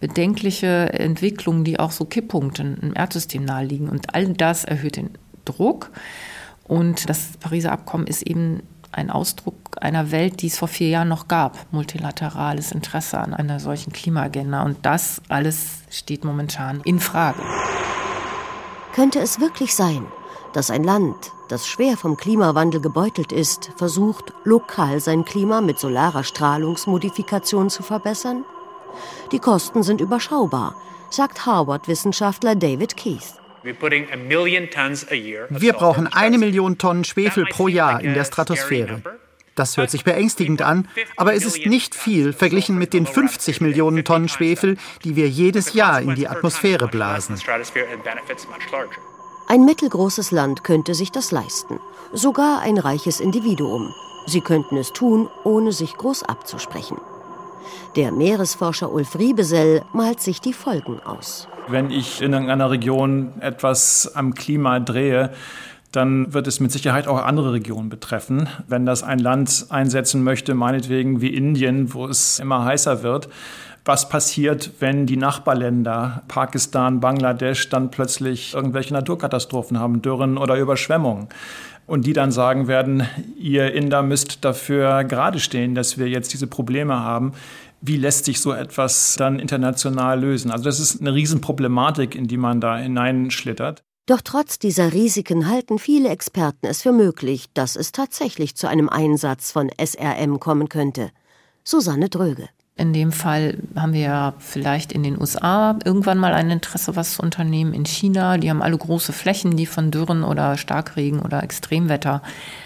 bedenkliche 0.00 0.92
Entwicklungen, 0.94 1.64
die 1.64 1.78
auch 1.78 1.92
so 1.92 2.06
Kipppunkten 2.06 2.78
im 2.78 2.94
Erdsystem 2.94 3.44
naheliegen. 3.44 3.88
Und 3.88 4.14
all 4.14 4.28
das 4.28 4.64
erhöht 4.64 4.96
den 4.96 5.10
Druck. 5.44 5.90
Und 6.64 7.08
das 7.08 7.36
Pariser 7.38 7.72
Abkommen 7.72 8.06
ist 8.06 8.22
eben 8.22 8.62
ein 8.92 9.10
Ausdruck 9.10 9.54
einer 9.80 10.10
Welt, 10.10 10.42
die 10.42 10.48
es 10.48 10.58
vor 10.58 10.68
vier 10.68 10.88
Jahren 10.88 11.08
noch 11.08 11.28
gab. 11.28 11.58
Multilaterales 11.70 12.72
Interesse 12.72 13.18
an 13.18 13.34
einer 13.34 13.60
solchen 13.60 13.92
Klimaagenda. 13.92 14.62
Und 14.62 14.78
das 14.82 15.20
alles 15.28 15.82
steht 15.90 16.24
momentan 16.24 16.80
in 16.84 16.98
Frage. 16.98 17.42
Könnte 18.94 19.20
es 19.20 19.38
wirklich 19.38 19.74
sein, 19.74 20.06
dass 20.52 20.70
ein 20.70 20.82
Land, 20.82 21.14
das 21.48 21.66
schwer 21.66 21.96
vom 21.96 22.16
Klimawandel 22.16 22.80
gebeutelt 22.80 23.32
ist, 23.32 23.70
versucht, 23.76 24.32
lokal 24.44 25.00
sein 25.00 25.24
Klima 25.24 25.60
mit 25.60 25.78
solarer 25.78 26.24
Strahlungsmodifikation 26.24 27.70
zu 27.70 27.82
verbessern? 27.82 28.44
Die 29.32 29.38
Kosten 29.38 29.82
sind 29.82 30.00
überschaubar, 30.00 30.74
sagt 31.10 31.46
Harvard-Wissenschaftler 31.46 32.54
David 32.54 32.96
Keith. 32.96 33.34
Wir 33.62 33.74
brauchen 35.74 36.06
eine 36.06 36.38
Million 36.38 36.78
Tonnen 36.78 37.04
Schwefel 37.04 37.44
pro 37.46 37.68
Jahr 37.68 38.00
in 38.00 38.14
der 38.14 38.24
Stratosphäre. 38.24 39.02
Das 39.54 39.76
hört 39.76 39.90
sich 39.90 40.04
beängstigend 40.04 40.62
an, 40.62 40.88
aber 41.16 41.34
es 41.34 41.44
ist 41.44 41.66
nicht 41.66 41.94
viel 41.94 42.32
verglichen 42.32 42.78
mit 42.78 42.94
den 42.94 43.06
50 43.06 43.60
Millionen 43.60 44.04
Tonnen 44.04 44.28
Schwefel, 44.28 44.78
die 45.04 45.16
wir 45.16 45.28
jedes 45.28 45.74
Jahr 45.74 46.00
in 46.00 46.14
die 46.14 46.28
Atmosphäre 46.28 46.88
blasen. 46.88 47.38
Ein 49.48 49.64
mittelgroßes 49.64 50.30
Land 50.30 50.64
könnte 50.64 50.94
sich 50.94 51.10
das 51.12 51.32
leisten, 51.32 51.80
sogar 52.12 52.60
ein 52.60 52.78
reiches 52.78 53.20
Individuum. 53.20 53.92
Sie 54.26 54.40
könnten 54.40 54.76
es 54.76 54.92
tun, 54.92 55.28
ohne 55.44 55.72
sich 55.72 55.96
groß 55.96 56.22
abzusprechen. 56.22 56.98
Der 57.96 58.12
Meeresforscher 58.12 58.92
Ulf 58.92 59.18
Riebesell 59.18 59.82
malt 59.92 60.20
sich 60.20 60.40
die 60.40 60.52
Folgen 60.52 61.00
aus. 61.00 61.48
Wenn 61.68 61.90
ich 61.90 62.22
in 62.22 62.34
einer 62.34 62.70
Region 62.70 63.32
etwas 63.40 64.12
am 64.14 64.34
Klima 64.34 64.80
drehe, 64.80 65.30
dann 65.92 66.32
wird 66.32 66.46
es 66.46 66.60
mit 66.60 66.70
Sicherheit 66.70 67.08
auch 67.08 67.24
andere 67.24 67.52
Regionen 67.52 67.88
betreffen. 67.88 68.48
Wenn 68.68 68.86
das 68.86 69.02
ein 69.02 69.18
Land 69.18 69.66
einsetzen 69.70 70.22
möchte, 70.22 70.54
meinetwegen 70.54 71.20
wie 71.20 71.34
Indien, 71.34 71.92
wo 71.94 72.06
es 72.06 72.38
immer 72.38 72.64
heißer 72.64 73.02
wird, 73.02 73.28
was 73.84 74.08
passiert, 74.08 74.72
wenn 74.78 75.06
die 75.06 75.16
Nachbarländer, 75.16 76.22
Pakistan, 76.28 77.00
Bangladesch, 77.00 77.70
dann 77.70 77.90
plötzlich 77.90 78.54
irgendwelche 78.54 78.92
Naturkatastrophen 78.92 79.80
haben, 79.80 80.02
Dürren 80.02 80.38
oder 80.38 80.56
Überschwemmungen? 80.56 81.28
Und 81.90 82.06
die 82.06 82.12
dann 82.12 82.30
sagen 82.30 82.68
werden, 82.68 83.02
ihr 83.36 83.74
Inder 83.74 84.04
müsst 84.04 84.44
dafür 84.44 85.02
gerade 85.02 85.40
stehen, 85.40 85.74
dass 85.74 85.98
wir 85.98 86.08
jetzt 86.08 86.32
diese 86.32 86.46
Probleme 86.46 87.00
haben 87.00 87.32
wie 87.80 87.96
lässt 87.96 88.26
sich 88.26 88.40
so 88.40 88.52
etwas 88.52 89.16
dann 89.16 89.38
international 89.38 90.20
lösen? 90.20 90.50
Also 90.50 90.64
das 90.64 90.80
ist 90.80 91.00
eine 91.00 91.14
Riesenproblematik, 91.14 92.14
in 92.14 92.28
die 92.28 92.36
man 92.36 92.60
da 92.60 92.76
hineinschlittert. 92.76 93.82
Doch 94.06 94.20
trotz 94.22 94.58
dieser 94.58 94.92
Risiken 94.92 95.48
halten 95.48 95.78
viele 95.78 96.08
Experten 96.08 96.66
es 96.66 96.82
für 96.82 96.92
möglich, 96.92 97.46
dass 97.54 97.76
es 97.76 97.92
tatsächlich 97.92 98.56
zu 98.56 98.68
einem 98.68 98.88
Einsatz 98.88 99.52
von 99.52 99.70
SRM 99.82 100.40
kommen 100.40 100.68
könnte. 100.68 101.10
Susanne 101.64 102.08
Dröge. 102.08 102.48
In 102.80 102.94
dem 102.94 103.12
Fall 103.12 103.58
haben 103.76 103.92
wir 103.92 104.00
ja 104.00 104.34
vielleicht 104.38 104.90
in 104.92 105.02
den 105.02 105.20
USA 105.20 105.78
irgendwann 105.84 106.16
mal 106.16 106.32
ein 106.32 106.48
Interesse, 106.48 106.96
was 106.96 107.16
zu 107.16 107.22
unternehmen. 107.22 107.74
In 107.74 107.84
China, 107.84 108.38
die 108.38 108.48
haben 108.48 108.62
alle 108.62 108.78
große 108.78 109.12
Flächen, 109.12 109.54
die 109.54 109.66
von 109.66 109.90
Dürren 109.90 110.24
oder 110.24 110.56
Starkregen 110.56 111.20
oder 111.20 111.42
Extremwetter 111.42 112.22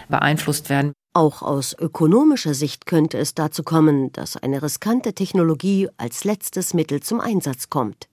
beeinflusst 0.09 0.71
werden. 0.71 0.93
Auch 1.15 1.43
aus 1.43 1.77
ökonomischer 1.77 2.55
Sicht 2.55 2.87
könnte 2.87 3.19
es 3.19 3.35
dazu 3.35 3.65
kommen, 3.65 4.13
dass 4.13 4.37
eine 4.37 4.63
riskante 4.63 5.15
Technologie 5.15 5.89
als 5.97 6.23
letztes 6.23 6.75
Mittel 6.75 7.03
zum 7.03 7.19
Einsatz 7.19 7.69
kommt. 7.69 8.07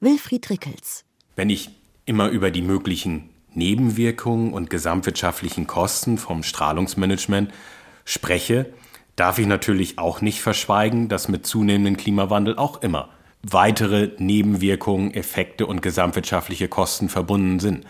Wilfried 0.00 0.50
Rickels. 0.50 1.04
Wenn 1.36 1.50
ich 1.50 1.70
immer 2.06 2.28
über 2.28 2.50
die 2.50 2.62
möglichen 2.62 3.30
Nebenwirkungen 3.54 4.52
und 4.52 4.68
gesamtwirtschaftlichen 4.68 5.68
Kosten 5.68 6.18
vom 6.18 6.42
Strahlungsmanagement 6.42 7.52
spreche, 8.04 8.66
darf 9.16 9.38
ich 9.38 9.46
natürlich 9.46 9.98
auch 9.98 10.20
nicht 10.20 10.40
verschweigen, 10.40 11.08
dass 11.08 11.28
mit 11.28 11.46
zunehmendem 11.46 11.96
Klimawandel 11.96 12.56
auch 12.56 12.82
immer 12.82 13.08
weitere 13.42 14.10
Nebenwirkungen, 14.18 15.14
Effekte 15.14 15.66
und 15.66 15.82
gesamtwirtschaftliche 15.82 16.68
Kosten 16.68 17.08
verbunden 17.08 17.60
sind. 17.60 17.86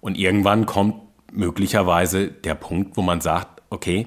Und 0.00 0.16
irgendwann 0.18 0.66
kommt 0.66 0.96
möglicherweise 1.32 2.28
der 2.28 2.54
Punkt, 2.54 2.96
wo 2.96 3.02
man 3.02 3.20
sagt, 3.20 3.62
okay, 3.70 4.06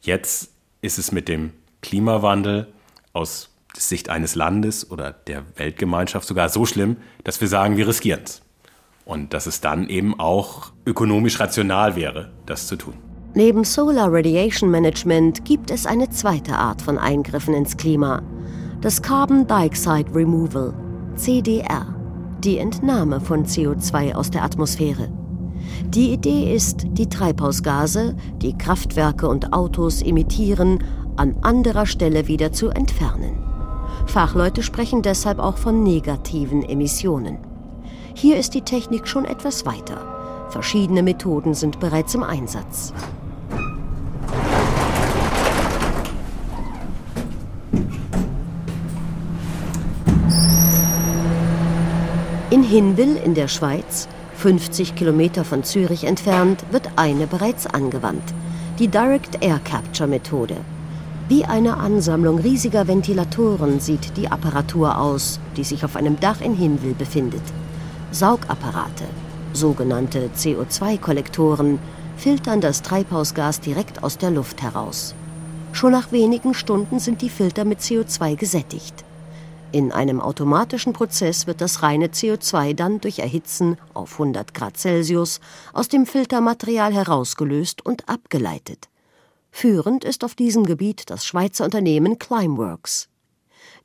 jetzt 0.00 0.52
ist 0.82 0.98
es 0.98 1.12
mit 1.12 1.28
dem 1.28 1.52
Klimawandel 1.80 2.72
aus 3.12 3.50
Sicht 3.76 4.08
eines 4.08 4.34
Landes 4.34 4.90
oder 4.90 5.12
der 5.12 5.44
Weltgemeinschaft 5.56 6.26
sogar 6.26 6.48
so 6.48 6.66
schlimm, 6.66 6.96
dass 7.24 7.40
wir 7.40 7.48
sagen, 7.48 7.76
wir 7.76 7.86
riskieren 7.86 8.22
es. 8.24 8.42
Und 9.04 9.32
dass 9.34 9.46
es 9.46 9.60
dann 9.60 9.88
eben 9.88 10.18
auch 10.18 10.72
ökonomisch 10.84 11.38
rational 11.38 11.94
wäre, 11.94 12.32
das 12.46 12.66
zu 12.66 12.76
tun. 12.76 13.05
Neben 13.36 13.64
Solar 13.64 14.10
Radiation 14.10 14.70
Management 14.70 15.44
gibt 15.44 15.70
es 15.70 15.84
eine 15.84 16.08
zweite 16.08 16.56
Art 16.56 16.80
von 16.80 16.96
Eingriffen 16.96 17.52
ins 17.52 17.76
Klima. 17.76 18.22
Das 18.80 19.02
Carbon 19.02 19.46
Dioxide 19.46 20.06
Removal, 20.14 20.72
CDR, 21.16 21.94
die 22.42 22.56
Entnahme 22.56 23.20
von 23.20 23.44
CO2 23.44 24.14
aus 24.14 24.30
der 24.30 24.42
Atmosphäre. 24.42 25.10
Die 25.88 26.14
Idee 26.14 26.54
ist, 26.54 26.86
die 26.92 27.10
Treibhausgase, 27.10 28.16
die 28.40 28.56
Kraftwerke 28.56 29.28
und 29.28 29.52
Autos 29.52 30.00
emittieren, 30.00 30.82
an 31.16 31.36
anderer 31.42 31.84
Stelle 31.84 32.28
wieder 32.28 32.52
zu 32.52 32.70
entfernen. 32.70 33.36
Fachleute 34.06 34.62
sprechen 34.62 35.02
deshalb 35.02 35.40
auch 35.40 35.58
von 35.58 35.82
negativen 35.82 36.62
Emissionen. 36.62 37.36
Hier 38.14 38.38
ist 38.38 38.54
die 38.54 38.62
Technik 38.62 39.06
schon 39.06 39.26
etwas 39.26 39.66
weiter. 39.66 40.46
Verschiedene 40.48 41.02
Methoden 41.02 41.52
sind 41.52 41.80
bereits 41.80 42.14
im 42.14 42.22
Einsatz. 42.22 42.94
In 52.50 52.62
Hinwil 52.62 53.16
in 53.16 53.34
der 53.34 53.48
Schweiz 53.48 54.08
50 54.36 54.94
Kilometer 54.94 55.44
von 55.44 55.64
Zürich 55.64 56.04
entfernt 56.04 56.64
wird 56.70 56.90
eine 56.96 57.26
bereits 57.26 57.66
angewandt, 57.66 58.22
die 58.78 58.88
Direct 58.88 59.42
Air 59.42 59.60
Capture 59.64 60.08
Methode. 60.08 60.56
Wie 61.28 61.44
eine 61.44 61.78
Ansammlung 61.78 62.38
riesiger 62.38 62.86
Ventilatoren 62.86 63.80
sieht 63.80 64.16
die 64.16 64.28
Apparatur 64.28 64.98
aus, 64.98 65.40
die 65.56 65.64
sich 65.64 65.84
auf 65.84 65.96
einem 65.96 66.20
Dach 66.20 66.40
in 66.40 66.54
Hinwil 66.54 66.94
befindet. 66.94 67.42
Saugapparate, 68.12 69.04
sogenannte 69.52 70.30
CO2-Kollektoren, 70.36 71.80
filtern 72.16 72.60
das 72.60 72.82
Treibhausgas 72.82 73.60
direkt 73.60 74.04
aus 74.04 74.18
der 74.18 74.30
Luft 74.30 74.62
heraus. 74.62 75.14
Schon 75.76 75.92
nach 75.92 76.10
wenigen 76.10 76.54
Stunden 76.54 77.00
sind 77.00 77.20
die 77.20 77.28
Filter 77.28 77.66
mit 77.66 77.80
CO2 77.80 78.36
gesättigt. 78.36 79.04
In 79.72 79.92
einem 79.92 80.22
automatischen 80.22 80.94
Prozess 80.94 81.46
wird 81.46 81.60
das 81.60 81.82
reine 81.82 82.06
CO2 82.06 82.72
dann 82.72 82.98
durch 83.02 83.18
Erhitzen 83.18 83.76
auf 83.92 84.12
100 84.12 84.54
Grad 84.54 84.78
Celsius 84.78 85.38
aus 85.74 85.88
dem 85.88 86.06
Filtermaterial 86.06 86.94
herausgelöst 86.94 87.84
und 87.84 88.08
abgeleitet. 88.08 88.88
Führend 89.50 90.02
ist 90.02 90.24
auf 90.24 90.34
diesem 90.34 90.64
Gebiet 90.64 91.10
das 91.10 91.26
Schweizer 91.26 91.66
Unternehmen 91.66 92.18
Climeworks. 92.18 93.10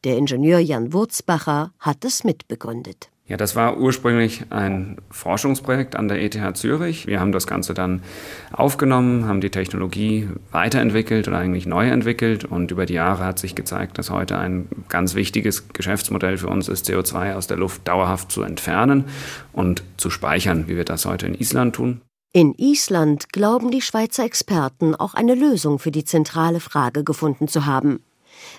Der 0.05 0.15
Ingenieur 0.15 0.59
Jan 0.59 0.93
Wurzbacher 0.93 1.73
hat 1.77 2.05
es 2.05 2.23
mitbegründet. 2.23 3.10
Ja, 3.27 3.37
das 3.37 3.55
war 3.55 3.77
ursprünglich 3.77 4.43
ein 4.49 4.97
Forschungsprojekt 5.09 5.95
an 5.95 6.09
der 6.09 6.21
ETH 6.21 6.57
Zürich. 6.57 7.07
Wir 7.07 7.21
haben 7.21 7.31
das 7.31 7.47
Ganze 7.47 7.73
dann 7.73 8.03
aufgenommen, 8.51 9.25
haben 9.25 9.39
die 9.39 9.49
Technologie 9.49 10.27
weiterentwickelt 10.51 11.29
oder 11.29 11.37
eigentlich 11.37 11.65
neu 11.65 11.87
entwickelt 11.87 12.43
und 12.43 12.71
über 12.71 12.85
die 12.85 12.95
Jahre 12.95 13.23
hat 13.23 13.39
sich 13.39 13.55
gezeigt, 13.55 13.97
dass 13.97 14.09
heute 14.09 14.37
ein 14.37 14.67
ganz 14.89 15.15
wichtiges 15.15 15.69
Geschäftsmodell 15.69 16.37
für 16.37 16.47
uns 16.47 16.67
ist, 16.67 16.89
CO2 16.89 17.35
aus 17.35 17.47
der 17.47 17.57
Luft 17.57 17.87
dauerhaft 17.87 18.31
zu 18.31 18.41
entfernen 18.41 19.05
und 19.53 19.83
zu 19.95 20.09
speichern, 20.09 20.67
wie 20.67 20.75
wir 20.75 20.85
das 20.85 21.05
heute 21.05 21.27
in 21.27 21.35
Island 21.35 21.75
tun. 21.75 22.01
In 22.33 22.53
Island 22.57 23.33
glauben 23.33 23.71
die 23.71 23.81
Schweizer 23.81 24.23
Experten 24.23 24.95
auch 24.95 25.13
eine 25.13 25.35
Lösung 25.35 25.79
für 25.79 25.91
die 25.91 26.05
zentrale 26.05 26.61
Frage 26.61 27.03
gefunden 27.03 27.47
zu 27.47 27.65
haben. 27.65 28.01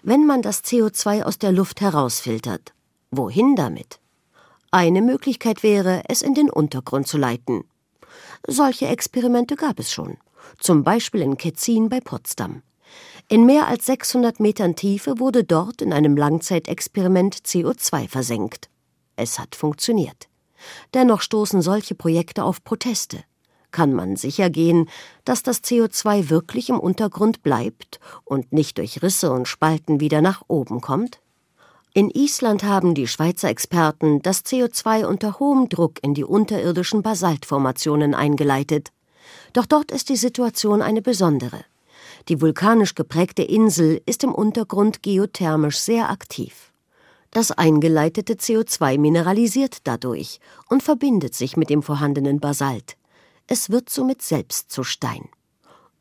Wenn 0.03 0.27
man 0.27 0.43
das 0.43 0.63
CO2 0.63 1.23
aus 1.23 1.39
der 1.39 1.53
Luft 1.53 1.81
herausfiltert, 1.81 2.75
wohin 3.11 3.57
damit? 3.57 4.02
Eine 4.75 5.03
Möglichkeit 5.03 5.63
wäre, 5.63 6.03
es 6.09 6.23
in 6.23 6.33
den 6.33 6.49
Untergrund 6.49 7.07
zu 7.07 7.19
leiten. 7.19 7.65
Solche 8.47 8.87
Experimente 8.87 9.55
gab 9.55 9.79
es 9.79 9.93
schon, 9.93 10.17
zum 10.59 10.83
Beispiel 10.83 11.21
in 11.21 11.37
Ketzin 11.37 11.91
bei 11.91 12.01
Potsdam. 12.01 12.63
In 13.29 13.45
mehr 13.45 13.67
als 13.69 13.85
600 13.85 14.41
Metern 14.41 14.75
Tiefe 14.75 15.19
wurde 15.19 15.45
dort 15.45 15.83
in 15.83 15.93
einem 15.93 16.17
Langzeitexperiment 16.17 17.37
CO2 17.37 18.09
versenkt. 18.09 18.71
Es 19.15 19.39
hat 19.39 19.57
funktioniert. 19.57 20.29
Dennoch 20.95 21.21
stoßen 21.21 21.61
solche 21.61 21.95
Projekte 21.95 22.43
auf 22.43 22.65
Proteste. 22.65 23.23
Kann 23.73 23.93
man 23.93 24.17
sicher 24.17 24.49
gehen, 24.49 24.89
dass 25.27 25.43
das 25.43 25.63
CO2 25.63 26.31
wirklich 26.31 26.71
im 26.71 26.81
Untergrund 26.81 27.43
bleibt 27.43 28.01
und 28.25 28.55
nicht 28.55 28.79
durch 28.79 29.03
Risse 29.03 29.33
und 29.33 29.49
Spalten 29.49 30.01
wieder 30.01 30.23
nach 30.23 30.43
oben 30.49 30.81
kommt? 30.81 31.21
In 31.95 32.09
Island 32.09 32.65
haben 32.65 32.95
die 32.95 33.07
Schweizer 33.07 33.51
Experten 33.51 34.23
das 34.23 34.47
CO2 34.47 35.05
unter 35.05 35.39
hohem 35.39 35.69
Druck 35.69 36.03
in 36.03 36.15
die 36.15 36.25
unterirdischen 36.25 37.03
Basaltformationen 37.03 38.15
eingeleitet. 38.15 38.93
Doch 39.53 39.67
dort 39.67 39.91
ist 39.91 40.09
die 40.09 40.17
Situation 40.17 40.81
eine 40.81 41.03
besondere. 41.03 41.67
Die 42.31 42.41
vulkanisch 42.41 42.95
geprägte 42.95 43.43
Insel 43.43 44.01
ist 44.07 44.25
im 44.25 44.35
Untergrund 44.35 45.03
geothermisch 45.03 45.79
sehr 45.79 46.09
aktiv. 46.09 46.73
Das 47.31 47.51
eingeleitete 47.51 48.35
CO2 48.35 48.99
mineralisiert 48.99 49.79
dadurch 49.85 50.41
und 50.71 50.83
verbindet 50.83 51.35
sich 51.35 51.59
mit 51.59 51.69
dem 51.69 51.83
vorhandenen 51.83 52.41
Basalt. 52.41 52.97
Es 53.47 53.69
wird 53.69 53.91
somit 53.91 54.23
selbst 54.23 54.71
zu 54.71 54.83
Stein. 54.83 55.29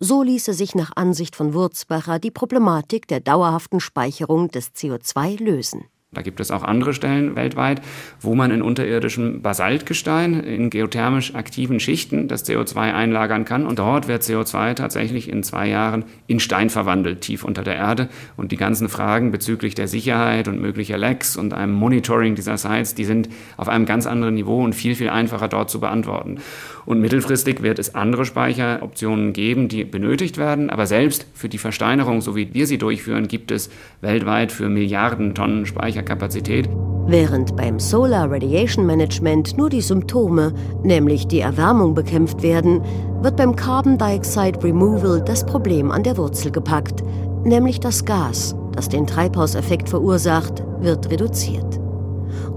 So 0.04 0.24
ließe 0.24 0.56
sich 0.56 0.74
nach 0.74 0.94
Ansicht 0.96 1.36
von 1.36 1.54
Wurzbacher 1.54 2.18
die 2.18 2.32
Problematik 2.32 3.08
der 3.08 3.20
dauerhaften 3.20 3.80
Speicherung 3.80 4.50
des 4.50 4.74
CO2 4.74 5.40
lösen. 5.40 5.84
Da 6.14 6.22
gibt 6.22 6.42
es 6.42 6.52
auch 6.52 6.64
andere 6.64 6.94
Stellen 6.94 7.38
weltweit, 7.38 7.82
wo 8.20 8.36
man 8.36 8.52
in 8.52 8.62
unterirdischem 8.62 9.42
Basaltgestein, 9.42 10.42
in 10.42 10.70
geothermisch 10.70 11.36
aktiven 11.36 11.80
Schichten 11.80 12.28
das 12.28 12.46
CO2 12.46 12.94
einlagern 12.94 13.46
kann. 13.46 13.66
Und 13.66 13.80
dort 13.80 14.10
wird 14.10 14.24
CO2 14.24 14.74
tatsächlich 14.74 15.30
in 15.30 15.42
zwei 15.42 15.70
Jahren 15.70 16.04
in 16.28 16.42
Stein 16.42 16.70
verwandelt, 16.70 17.22
tief 17.22 17.46
unter 17.46 17.64
der 17.64 17.78
Erde. 17.78 18.10
Und 18.36 18.52
die 18.52 18.58
ganzen 18.58 18.90
Fragen 18.90 19.32
bezüglich 19.32 19.74
der 19.74 19.88
Sicherheit 19.88 20.50
und 20.50 20.60
möglicher 20.60 20.98
Lecks 20.98 21.38
und 21.38 21.54
einem 21.54 21.74
Monitoring 21.74 22.36
dieser 22.36 22.58
Sites, 22.58 22.94
die 22.94 23.06
sind 23.06 23.30
auf 23.56 23.70
einem 23.70 23.86
ganz 23.86 24.06
anderen 24.06 24.34
Niveau 24.34 24.62
und 24.62 24.76
viel, 24.76 24.96
viel 24.96 25.10
einfacher 25.10 25.48
dort 25.48 25.70
zu 25.70 25.80
beantworten. 25.80 26.42
Und 26.86 27.00
mittelfristig 27.00 27.62
wird 27.62 27.80
es 27.80 27.96
andere 27.96 28.26
Speicheroptionen 28.26 29.34
geben, 29.34 29.68
die 29.68 29.84
benötigt 29.84 30.38
werden. 30.38 30.70
Aber 30.70 30.88
selbst 30.88 31.26
für 31.34 31.50
die 31.50 31.58
Versteinerung, 31.58 32.22
so 32.22 32.36
wie 32.36 32.54
wir 32.54 32.68
sie 32.68 32.78
durchführen, 32.78 33.28
gibt 33.28 33.52
es 33.52 33.70
weltweit 34.02 34.52
für 34.52 34.70
Milliarden 34.70 35.36
Tonnen 35.36 35.66
Speicherkapazität. 35.66 36.70
Während 37.08 37.56
beim 37.58 37.80
Solar 37.80 38.32
Radiation 38.32 38.86
Management 38.86 39.58
nur 39.58 39.70
die 39.70 39.82
Symptome, 39.82 40.54
nämlich 40.84 41.28
die 41.28 41.40
Erwärmung, 41.40 41.94
bekämpft 41.94 42.42
werden, 42.44 42.82
wird 43.22 43.38
beim 43.38 43.56
Carbon 43.56 43.98
Dioxide 43.98 44.64
Removal 44.64 45.22
das 45.26 45.46
Problem 45.46 45.92
an 45.92 46.04
der 46.04 46.16
Wurzel 46.18 46.52
gepackt, 46.52 47.04
nämlich 47.44 47.80
das 47.80 48.06
Gas, 48.06 48.56
das 48.74 48.88
den 48.88 49.08
Treibhauseffekt 49.08 49.90
verursacht, 49.90 50.64
wird 50.80 51.10
reduziert. 51.10 51.81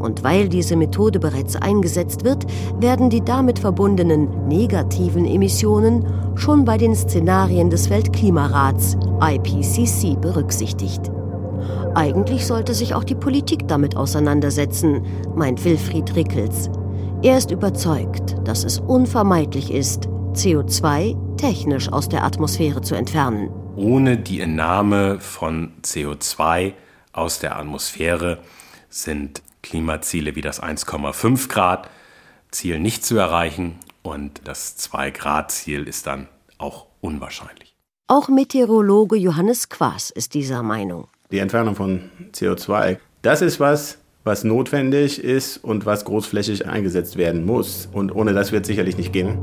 Und 0.05 0.23
weil 0.23 0.51
diese 0.51 0.77
Methode 0.77 1.19
bereits 1.19 1.57
eingesetzt 1.57 2.25
wird, 2.25 2.45
werden 2.79 3.09
die 3.09 3.25
damit 3.25 3.59
verbundenen 3.59 4.49
negativen 4.49 5.25
Emissionen 5.25 6.07
schon 6.35 6.67
bei 6.67 6.77
den 6.77 6.95
Szenarien 6.95 7.71
des 7.71 7.89
Weltklimarats 7.89 8.99
IPCC 9.23 10.21
berücksichtigt. 10.21 11.11
Eigentlich 11.95 12.47
sollte 12.47 12.75
sich 12.75 12.95
auch 12.95 13.05
die 13.05 13.15
Politik 13.15 13.67
damit 13.67 13.97
auseinandersetzen, 13.97 15.07
meint 15.35 15.64
Wilfried 15.64 16.14
Rickels. 16.14 16.69
Er 17.23 17.38
ist 17.38 17.51
überzeugt, 17.51 18.37
dass 18.45 18.64
es 18.64 18.81
unvermeidlich 18.81 19.73
ist, 19.73 20.09
CO2 20.35 21.37
technisch 21.38 21.90
aus 21.90 22.11
der 22.11 22.25
Atmosphäre 22.25 22.83
zu 22.83 22.95
entfernen. 22.95 23.49
Ohne 23.75 24.19
die 24.19 24.43
Entnahme 24.43 25.19
von 25.19 25.73
CO2 25.83 26.75
aus 27.14 27.38
der 27.38 27.59
Atmosphäre 27.59 28.40
sind 28.90 29.40
Klimaziele 29.64 30.37
wie 30.37 30.42
das 30.42 30.62
1,5 30.62 31.48
Grad 31.48 31.88
Ziel 32.50 32.79
nicht 32.79 33.05
zu 33.05 33.16
erreichen 33.16 33.79
und 34.03 34.42
das 34.44 34.77
2 34.77 35.11
Grad 35.11 35.50
Ziel 35.50 35.88
ist 35.88 36.07
dann 36.07 36.29
auch 36.59 36.87
unwahrscheinlich. 37.00 37.74
Auch 38.07 38.29
Meteorologe 38.29 39.16
Johannes 39.16 39.70
Quaas 39.70 40.11
ist 40.11 40.35
dieser 40.35 40.62
Meinung. 40.62 41.09
Die 41.33 41.38
Entfernung 41.38 41.74
von 41.74 42.11
CO2, 42.33 42.98
das 43.22 43.40
ist 43.40 43.59
was, 43.59 43.98
was 44.22 44.44
notwendig 44.44 45.24
ist 45.24 45.57
und 45.57 45.87
was 45.87 46.05
großflächig 46.05 46.66
eingesetzt 46.68 47.16
werden 47.16 47.44
muss. 47.46 47.88
Und 47.90 48.14
ohne 48.14 48.35
das 48.35 48.53
wird 48.53 48.66
sicherlich 48.66 48.98
nicht 48.98 49.12
gehen. 49.12 49.38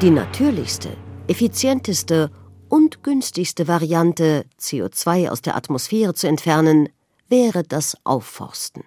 Die 0.00 0.10
natürlichste, 0.10 0.88
effizienteste 1.28 2.30
und 2.70 3.02
günstigste 3.02 3.68
Variante, 3.68 4.46
CO2 4.58 5.28
aus 5.28 5.42
der 5.42 5.56
Atmosphäre 5.56 6.14
zu 6.14 6.26
entfernen, 6.26 6.88
wäre 7.32 7.62
das 7.62 7.96
Aufforsten. 8.04 8.84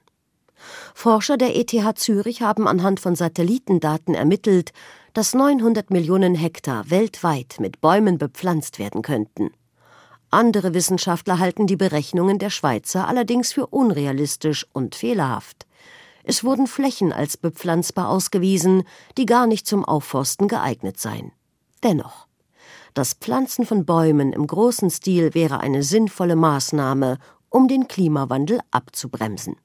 Forscher 0.93 1.35
der 1.35 1.55
ETH 1.55 1.97
Zürich 1.97 2.43
haben 2.43 2.67
anhand 2.67 2.99
von 2.99 3.15
Satellitendaten 3.15 4.13
ermittelt, 4.13 4.71
dass 5.13 5.33
900 5.33 5.89
Millionen 5.89 6.35
Hektar 6.35 6.91
weltweit 6.91 7.55
mit 7.59 7.81
Bäumen 7.81 8.19
bepflanzt 8.19 8.77
werden 8.77 9.01
könnten. 9.01 9.49
Andere 10.29 10.75
Wissenschaftler 10.75 11.39
halten 11.39 11.65
die 11.65 11.75
Berechnungen 11.75 12.37
der 12.37 12.51
Schweizer 12.51 13.07
allerdings 13.07 13.51
für 13.51 13.65
unrealistisch 13.65 14.67
und 14.73 14.93
fehlerhaft. 14.93 15.65
Es 16.23 16.43
wurden 16.43 16.67
Flächen 16.67 17.11
als 17.11 17.37
bepflanzbar 17.37 18.09
ausgewiesen, 18.09 18.83
die 19.17 19.25
gar 19.25 19.47
nicht 19.47 19.65
zum 19.65 19.83
Aufforsten 19.83 20.47
geeignet 20.47 20.99
seien. 20.99 21.31
Dennoch, 21.83 22.27
das 22.95 23.13
Pflanzen 23.13 23.65
von 23.65 23.85
Bäumen 23.85 24.31
im 24.31 24.47
großen 24.47 24.89
Stil 24.89 25.33
wäre 25.33 25.59
eine 25.59 25.83
sinnvolle 25.83 26.37
Maßnahme, 26.37 27.17
um 27.55 27.69
den 27.69 27.87
Klimawandel 27.87 28.59
abzubremsen. 28.71 29.55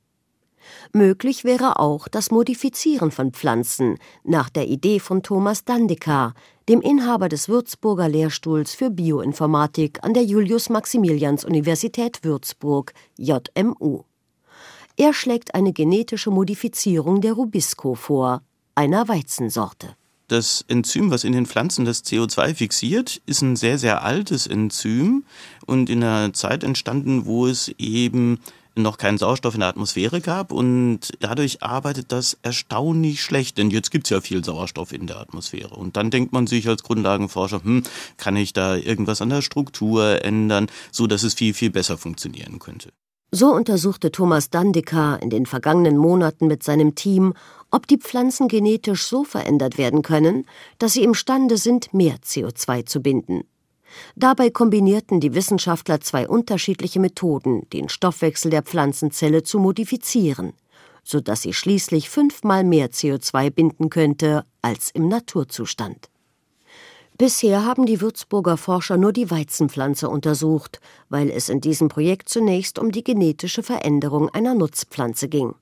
Möglich 0.92 1.42
wäre 1.42 1.80
auch 1.80 2.06
das 2.06 2.30
Modifizieren 2.30 3.10
von 3.10 3.32
Pflanzen 3.32 3.98
nach 4.22 4.48
der 4.48 4.68
Idee 4.68 5.00
von 5.00 5.24
Thomas 5.24 5.64
Dandeker, 5.64 6.34
dem 6.68 6.82
Inhaber 6.82 7.28
des 7.28 7.48
Würzburger 7.48 8.08
Lehrstuhls 8.08 8.76
für 8.76 8.90
Bioinformatik 8.90 10.04
an 10.04 10.14
der 10.14 10.22
Julius-Maximilians-Universität 10.22 12.22
Würzburg 12.22 12.92
JMU. 13.18 14.04
Er 14.96 15.12
schlägt 15.12 15.56
eine 15.56 15.72
genetische 15.72 16.30
Modifizierung 16.30 17.20
der 17.20 17.32
Rubisco 17.32 17.96
vor, 17.96 18.42
einer 18.76 19.08
Weizensorte. 19.08 19.96
Das 20.30 20.64
Enzym, 20.68 21.10
was 21.10 21.24
in 21.24 21.32
den 21.32 21.44
Pflanzen 21.44 21.84
das 21.84 22.04
CO2 22.04 22.54
fixiert, 22.54 23.20
ist 23.26 23.42
ein 23.42 23.56
sehr, 23.56 23.78
sehr 23.78 24.04
altes 24.04 24.46
Enzym 24.46 25.24
und 25.66 25.90
in 25.90 26.04
einer 26.04 26.32
Zeit 26.32 26.62
entstanden, 26.62 27.26
wo 27.26 27.48
es 27.48 27.74
eben 27.78 28.38
noch 28.76 28.96
keinen 28.96 29.18
Sauerstoff 29.18 29.54
in 29.54 29.60
der 29.60 29.70
Atmosphäre 29.70 30.20
gab 30.20 30.52
und 30.52 31.00
dadurch 31.18 31.64
arbeitet 31.64 32.12
das 32.12 32.38
erstaunlich 32.42 33.22
schlecht, 33.22 33.58
denn 33.58 33.72
jetzt 33.72 33.90
gibt 33.90 34.06
es 34.06 34.10
ja 34.10 34.20
viel 34.20 34.44
Sauerstoff 34.44 34.92
in 34.92 35.08
der 35.08 35.18
Atmosphäre. 35.18 35.74
Und 35.74 35.96
dann 35.96 36.12
denkt 36.12 36.32
man 36.32 36.46
sich 36.46 36.68
als 36.68 36.84
Grundlagenforscher, 36.84 37.64
hm, 37.64 37.82
kann 38.16 38.36
ich 38.36 38.52
da 38.52 38.76
irgendwas 38.76 39.20
an 39.22 39.30
der 39.30 39.42
Struktur 39.42 40.24
ändern, 40.24 40.68
so 40.92 41.08
dass 41.08 41.24
es 41.24 41.34
viel, 41.34 41.54
viel 41.54 41.70
besser 41.70 41.98
funktionieren 41.98 42.60
könnte. 42.60 42.90
So 43.32 43.54
untersuchte 43.54 44.10
Thomas 44.10 44.50
Dandeker 44.50 45.20
in 45.22 45.30
den 45.30 45.46
vergangenen 45.46 45.96
Monaten 45.96 46.48
mit 46.48 46.64
seinem 46.64 46.96
Team, 46.96 47.34
ob 47.70 47.86
die 47.86 47.98
Pflanzen 47.98 48.48
genetisch 48.48 49.04
so 49.04 49.24
verändert 49.24 49.78
werden 49.78 50.02
können, 50.02 50.46
dass 50.78 50.94
sie 50.94 51.02
imstande 51.02 51.56
sind, 51.56 51.92
mehr 51.94 52.16
CO2 52.16 52.86
zu 52.86 53.00
binden. 53.00 53.44
Dabei 54.16 54.50
kombinierten 54.50 55.20
die 55.20 55.34
Wissenschaftler 55.34 56.00
zwei 56.00 56.28
unterschiedliche 56.28 57.00
Methoden, 57.00 57.68
den 57.70 57.88
Stoffwechsel 57.88 58.50
der 58.50 58.62
Pflanzenzelle 58.62 59.42
zu 59.42 59.58
modifizieren, 59.58 60.52
so 61.02 61.20
dass 61.20 61.42
sie 61.42 61.52
schließlich 61.52 62.08
fünfmal 62.08 62.64
mehr 62.64 62.90
CO2 62.90 63.50
binden 63.50 63.90
könnte 63.90 64.44
als 64.62 64.90
im 64.90 65.08
Naturzustand. 65.08 66.08
Bisher 67.18 67.66
haben 67.66 67.84
die 67.84 68.00
Würzburger 68.00 68.56
Forscher 68.56 68.96
nur 68.96 69.12
die 69.12 69.30
Weizenpflanze 69.30 70.08
untersucht, 70.08 70.80
weil 71.10 71.28
es 71.30 71.50
in 71.50 71.60
diesem 71.60 71.88
Projekt 71.88 72.30
zunächst 72.30 72.78
um 72.78 72.92
die 72.92 73.04
genetische 73.04 73.62
Veränderung 73.62 74.30
einer 74.30 74.54
Nutzpflanze 74.54 75.28
ging. 75.28 75.54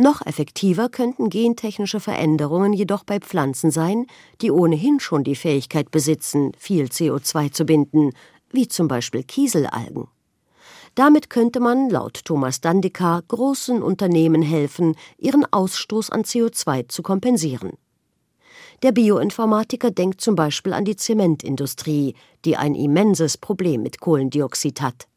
Noch 0.00 0.24
effektiver 0.24 0.88
könnten 0.88 1.28
gentechnische 1.28 1.98
Veränderungen 1.98 2.72
jedoch 2.72 3.02
bei 3.02 3.18
Pflanzen 3.18 3.72
sein, 3.72 4.06
die 4.40 4.52
ohnehin 4.52 5.00
schon 5.00 5.24
die 5.24 5.34
Fähigkeit 5.34 5.90
besitzen, 5.90 6.52
viel 6.56 6.84
CO2 6.84 7.50
zu 7.50 7.64
binden, 7.64 8.12
wie 8.52 8.68
zum 8.68 8.86
Beispiel 8.86 9.24
Kieselalgen. 9.24 10.06
Damit 10.94 11.30
könnte 11.30 11.58
man, 11.58 11.90
laut 11.90 12.24
Thomas 12.24 12.60
Dandika, 12.60 13.22
großen 13.26 13.82
Unternehmen 13.82 14.40
helfen, 14.40 14.94
ihren 15.18 15.44
Ausstoß 15.52 16.10
an 16.10 16.22
CO2 16.22 16.86
zu 16.88 17.02
kompensieren. 17.02 17.72
Der 18.84 18.92
Bioinformatiker 18.92 19.90
denkt 19.90 20.20
zum 20.20 20.36
Beispiel 20.36 20.74
an 20.74 20.84
die 20.84 20.94
Zementindustrie, 20.94 22.14
die 22.44 22.56
ein 22.56 22.76
immenses 22.76 23.36
Problem 23.36 23.82
mit 23.82 23.98
Kohlendioxid 23.98 24.80
hat. 24.80 25.08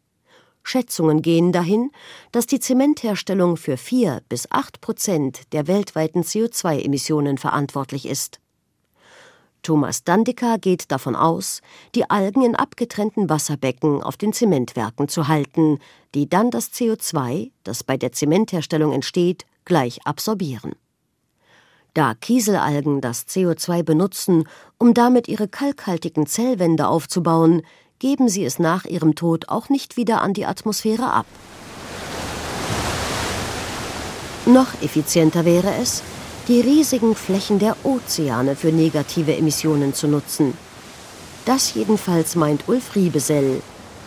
Schätzungen 0.64 1.22
gehen 1.22 1.52
dahin, 1.52 1.92
dass 2.32 2.48
die 2.48 2.60
Zementherstellung 2.60 3.58
für 3.58 3.78
vier 3.78 4.22
bis 4.30 4.50
acht 4.52 4.82
Prozent 4.82 5.52
der 5.54 5.68
weltweiten 5.68 6.24
CO2-Emissionen 6.24 7.38
verantwortlich 7.38 8.08
ist. 8.08 8.40
Thomas 9.64 10.04
Dandiker 10.04 10.58
geht 10.58 10.92
davon 10.92 11.16
aus, 11.16 11.62
die 11.94 12.10
Algen 12.10 12.42
in 12.42 12.56
abgetrennten 12.56 13.30
Wasserbecken 13.30 14.02
auf 14.02 14.18
den 14.18 14.34
Zementwerken 14.34 15.08
zu 15.08 15.28
halten, 15.28 15.78
die 16.16 16.28
dann 16.28 16.50
das 16.50 16.72
CO2, 16.72 17.52
das 17.64 17.84
bei 17.84 17.96
der 17.98 18.12
Zementherstellung 18.12 18.92
entsteht, 18.92 19.46
gleich 19.66 20.06
absorbieren. 20.06 20.74
Da 21.94 22.16
Kieselalgen 22.16 23.02
das 23.02 23.28
CO2 23.28 23.84
benutzen, 23.84 24.46
um 24.78 24.94
damit 24.94 25.28
ihre 25.28 25.48
kalkhaltigen 25.48 26.26
Zellwände 26.26 26.88
aufzubauen, 26.88 27.64
geben 28.02 28.30
sie 28.30 28.44
es 28.44 28.58
nach 28.58 28.86
ihrem 28.86 29.14
Tod 29.14 29.48
auch 29.50 29.70
nicht 29.70 29.96
wieder 29.96 30.22
an 30.22 30.34
die 30.34 30.48
Atmosphäre 30.48 31.12
ab. 31.14 31.28
Noch 34.48 34.74
effizienter 34.82 35.46
wäre 35.46 35.76
es, 35.80 36.02
die 36.48 36.62
riesigen 36.62 37.14
Flächen 37.14 37.60
der 37.60 37.76
Ozeane 37.84 38.56
für 38.56 38.72
negative 38.72 39.38
Emissionen 39.38 39.94
zu 39.94 40.08
nutzen. 40.08 40.58
Das 41.46 41.76
jedenfalls 41.76 42.36
meint 42.36 42.68
Ulf 42.68 42.96
Riebesell, 42.96 43.62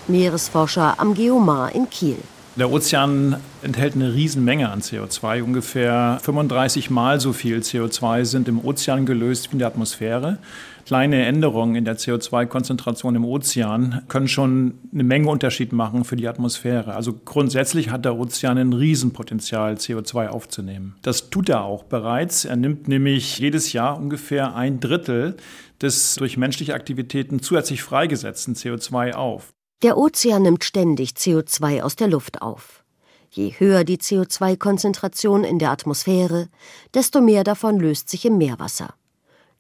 Meeresforscher 0.09 0.99
am 0.99 1.15
Geomar 1.15 1.73
in 1.73 1.89
Kiel. 1.89 2.19
Der 2.57 2.71
Ozean 2.71 3.37
enthält 3.63 3.97
eine 3.97 4.15
Riesenmenge 4.15 4.71
an 4.71 4.81
CO2. 4.81 5.43
Ungefähr 5.43 6.21
35 6.23 6.89
Mal 6.89 7.19
so 7.19 7.33
viel 7.33 7.59
CO2 7.59 8.25
sind 8.25 8.47
im 8.47 8.65
Ozean 8.65 9.07
gelöst 9.07 9.49
wie 9.49 9.55
in 9.55 9.59
der 9.59 9.67
Atmosphäre. 9.67 10.39
Kleine 10.87 11.25
Änderungen 11.25 11.75
in 11.75 11.85
der 11.85 11.97
CO2-Konzentration 11.97 13.17
im 13.17 13.25
Ozean 13.25 14.03
können 14.07 14.29
schon 14.29 14.75
eine 14.93 15.03
Menge 15.03 15.31
Unterschied 15.31 15.73
machen 15.73 16.05
für 16.05 16.15
die 16.15 16.29
Atmosphäre. 16.29 16.95
Also 16.95 17.13
grundsätzlich 17.25 17.91
hat 17.91 18.05
der 18.05 18.17
Ozean 18.17 18.57
ein 18.57 18.73
Riesenpotenzial, 18.73 19.75
CO2 19.75 20.29
aufzunehmen. 20.29 20.95
Das 21.03 21.31
tut 21.31 21.49
er 21.49 21.65
auch 21.65 21.83
bereits. 21.83 22.45
Er 22.45 22.55
nimmt 22.55 22.87
nämlich 22.87 23.37
jedes 23.39 23.73
Jahr 23.73 23.99
ungefähr 23.99 24.55
ein 24.55 24.79
Drittel 24.79 25.39
des 25.83 26.15
durch 26.15 26.37
menschliche 26.37 26.75
Aktivitäten 26.75 27.43
zusätzlich 27.43 27.83
freigesetzten 27.83 28.55
CO2 28.55 29.15
auf. 29.15 29.54
Der 29.85 29.99
Ozean 29.99 30.41
nimmt 30.41 30.65
ständig 30.65 31.11
CO2 31.11 31.83
aus 31.83 31.95
der 31.95 32.09
Luft 32.09 32.41
auf. 32.41 32.83
Je 33.31 33.51
höher 33.51 33.85
die 33.85 33.99
CO2-Konzentration 33.99 35.45
in 35.45 35.59
der 35.59 35.73
Atmosphäre, 35.73 36.49
desto 36.95 37.21
mehr 37.21 37.45
davon 37.45 37.79
löst 37.79 38.09
sich 38.09 38.25
im 38.25 38.39
Meerwasser. 38.39 38.95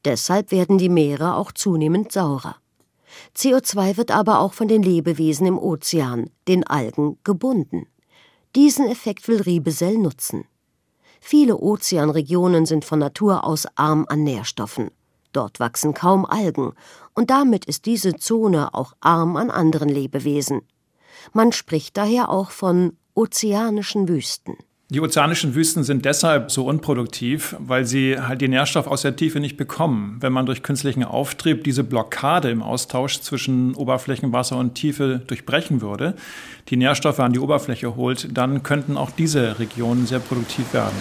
Deshalb 0.06 0.50
werden 0.50 0.78
die 0.78 0.88
Meere 0.88 1.36
auch 1.36 1.52
zunehmend 1.52 2.10
saurer. 2.10 2.56
CO2 3.36 3.98
wird 3.98 4.12
aber 4.12 4.40
auch 4.40 4.54
von 4.54 4.66
den 4.66 4.82
Lebewesen 4.82 5.46
im 5.46 5.58
Ozean, 5.58 6.30
den 6.48 6.66
Algen, 6.66 7.18
gebunden. 7.22 7.86
Diesen 8.56 8.86
Effekt 8.88 9.28
will 9.28 9.42
Riebesell 9.42 9.98
nutzen. 9.98 10.46
Viele 11.20 11.58
Ozeanregionen 11.58 12.64
sind 12.64 12.86
von 12.86 12.98
Natur 12.98 13.44
aus 13.44 13.66
arm 13.74 14.06
an 14.08 14.24
Nährstoffen. 14.24 14.90
Dort 15.34 15.60
wachsen 15.60 15.92
kaum 15.92 16.24
Algen, 16.24 16.72
und 17.12 17.30
damit 17.30 17.66
ist 17.66 17.84
diese 17.84 18.16
Zone 18.16 18.72
auch 18.72 18.94
arm 19.00 19.36
an 19.36 19.50
anderen 19.50 19.88
Lebewesen. 19.88 20.62
Man 21.32 21.52
spricht 21.52 21.96
daher 21.96 22.30
auch 22.30 22.50
von 22.50 22.96
ozeanischen 23.14 24.08
Wüsten. 24.08 24.56
Die 24.90 25.00
ozeanischen 25.00 25.54
Wüsten 25.54 25.82
sind 25.82 26.04
deshalb 26.04 26.52
so 26.52 26.66
unproduktiv, 26.66 27.56
weil 27.58 27.84
sie 27.84 28.20
halt 28.20 28.42
die 28.42 28.48
Nährstoffe 28.48 28.86
aus 28.86 29.02
der 29.02 29.16
Tiefe 29.16 29.40
nicht 29.40 29.56
bekommen. 29.56 30.18
Wenn 30.20 30.32
man 30.32 30.46
durch 30.46 30.62
künstlichen 30.62 31.02
Auftrieb 31.02 31.64
diese 31.64 31.82
Blockade 31.82 32.50
im 32.50 32.62
Austausch 32.62 33.20
zwischen 33.20 33.74
Oberflächenwasser 33.74 34.56
und 34.56 34.74
Tiefe 34.74 35.22
durchbrechen 35.26 35.80
würde, 35.80 36.14
die 36.68 36.76
Nährstoffe 36.76 37.18
an 37.18 37.32
die 37.32 37.40
Oberfläche 37.40 37.96
holt, 37.96 38.36
dann 38.36 38.62
könnten 38.62 38.96
auch 38.96 39.10
diese 39.10 39.58
Regionen 39.58 40.06
sehr 40.06 40.20
produktiv 40.20 40.72
werden. 40.74 40.98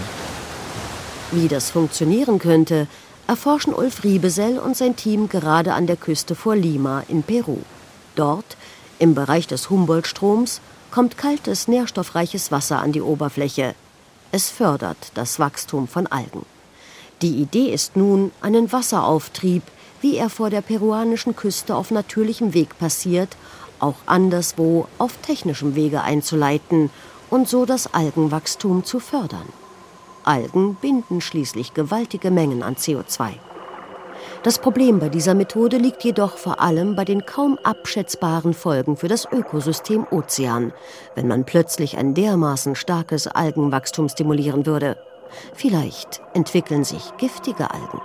Wie 1.33 1.47
das 1.47 1.69
funktionieren 1.71 2.39
könnte, 2.39 2.87
erforschen 3.27 3.73
Ulf 3.73 4.03
Riebesell 4.03 4.59
und 4.59 4.75
sein 4.75 4.95
Team 4.95 5.29
gerade 5.29 5.73
an 5.73 5.87
der 5.87 5.95
Küste 5.95 6.35
vor 6.35 6.55
Lima 6.55 7.03
in 7.07 7.23
Peru. 7.23 7.59
Dort, 8.15 8.57
im 8.99 9.15
Bereich 9.15 9.47
des 9.47 9.69
Humboldt-Stroms, 9.69 10.61
kommt 10.91 11.17
kaltes, 11.17 11.67
nährstoffreiches 11.67 12.51
Wasser 12.51 12.79
an 12.79 12.91
die 12.91 13.01
Oberfläche. 13.01 13.75
Es 14.31 14.49
fördert 14.49 15.11
das 15.15 15.39
Wachstum 15.39 15.87
von 15.87 16.07
Algen. 16.07 16.45
Die 17.21 17.35
Idee 17.35 17.71
ist 17.73 17.95
nun, 17.95 18.31
einen 18.41 18.71
Wasserauftrieb, 18.71 19.63
wie 20.01 20.17
er 20.17 20.29
vor 20.29 20.49
der 20.49 20.61
peruanischen 20.61 21.35
Küste 21.35 21.75
auf 21.75 21.89
natürlichem 21.89 22.53
Weg 22.53 22.77
passiert, 22.77 23.37
auch 23.79 23.95
anderswo 24.05 24.87
auf 24.97 25.17
technischem 25.21 25.75
Wege 25.75 26.01
einzuleiten 26.01 26.89
und 27.29 27.47
so 27.49 27.65
das 27.65 27.93
Algenwachstum 27.93 28.83
zu 28.83 28.99
fördern. 28.99 29.47
Algen 30.25 30.75
binden 30.75 31.21
schließlich 31.21 31.73
gewaltige 31.73 32.31
Mengen 32.31 32.63
an 32.63 32.75
CO2. 32.75 33.33
Das 34.43 34.59
Problem 34.59 34.99
bei 34.99 35.09
dieser 35.09 35.35
Methode 35.35 35.77
liegt 35.77 36.03
jedoch 36.03 36.37
vor 36.37 36.59
allem 36.59 36.95
bei 36.95 37.05
den 37.05 37.25
kaum 37.25 37.57
abschätzbaren 37.63 38.53
Folgen 38.53 38.97
für 38.97 39.07
das 39.07 39.25
Ökosystem 39.31 40.05
Ozean, 40.11 40.73
wenn 41.15 41.27
man 41.27 41.45
plötzlich 41.45 41.97
ein 41.97 42.13
dermaßen 42.13 42.75
starkes 42.75 43.27
Algenwachstum 43.27 44.09
stimulieren 44.09 44.65
würde. 44.65 44.97
Vielleicht 45.53 46.21
entwickeln 46.33 46.83
sich 46.83 47.15
giftige 47.17 47.71
Algen. 47.71 48.01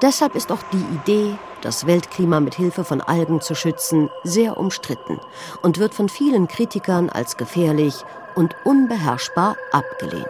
Deshalb 0.00 0.34
ist 0.34 0.50
auch 0.50 0.62
die 0.72 0.84
Idee, 0.96 1.36
das 1.60 1.86
Weltklima 1.86 2.40
mit 2.40 2.54
Hilfe 2.54 2.82
von 2.82 3.00
Algen 3.00 3.40
zu 3.40 3.54
schützen, 3.54 4.10
sehr 4.24 4.56
umstritten 4.56 5.20
und 5.62 5.78
wird 5.78 5.94
von 5.94 6.08
vielen 6.08 6.48
Kritikern 6.48 7.08
als 7.08 7.36
gefährlich 7.36 7.94
und 8.34 8.56
unbeherrschbar 8.64 9.56
abgelehnt. 9.70 10.26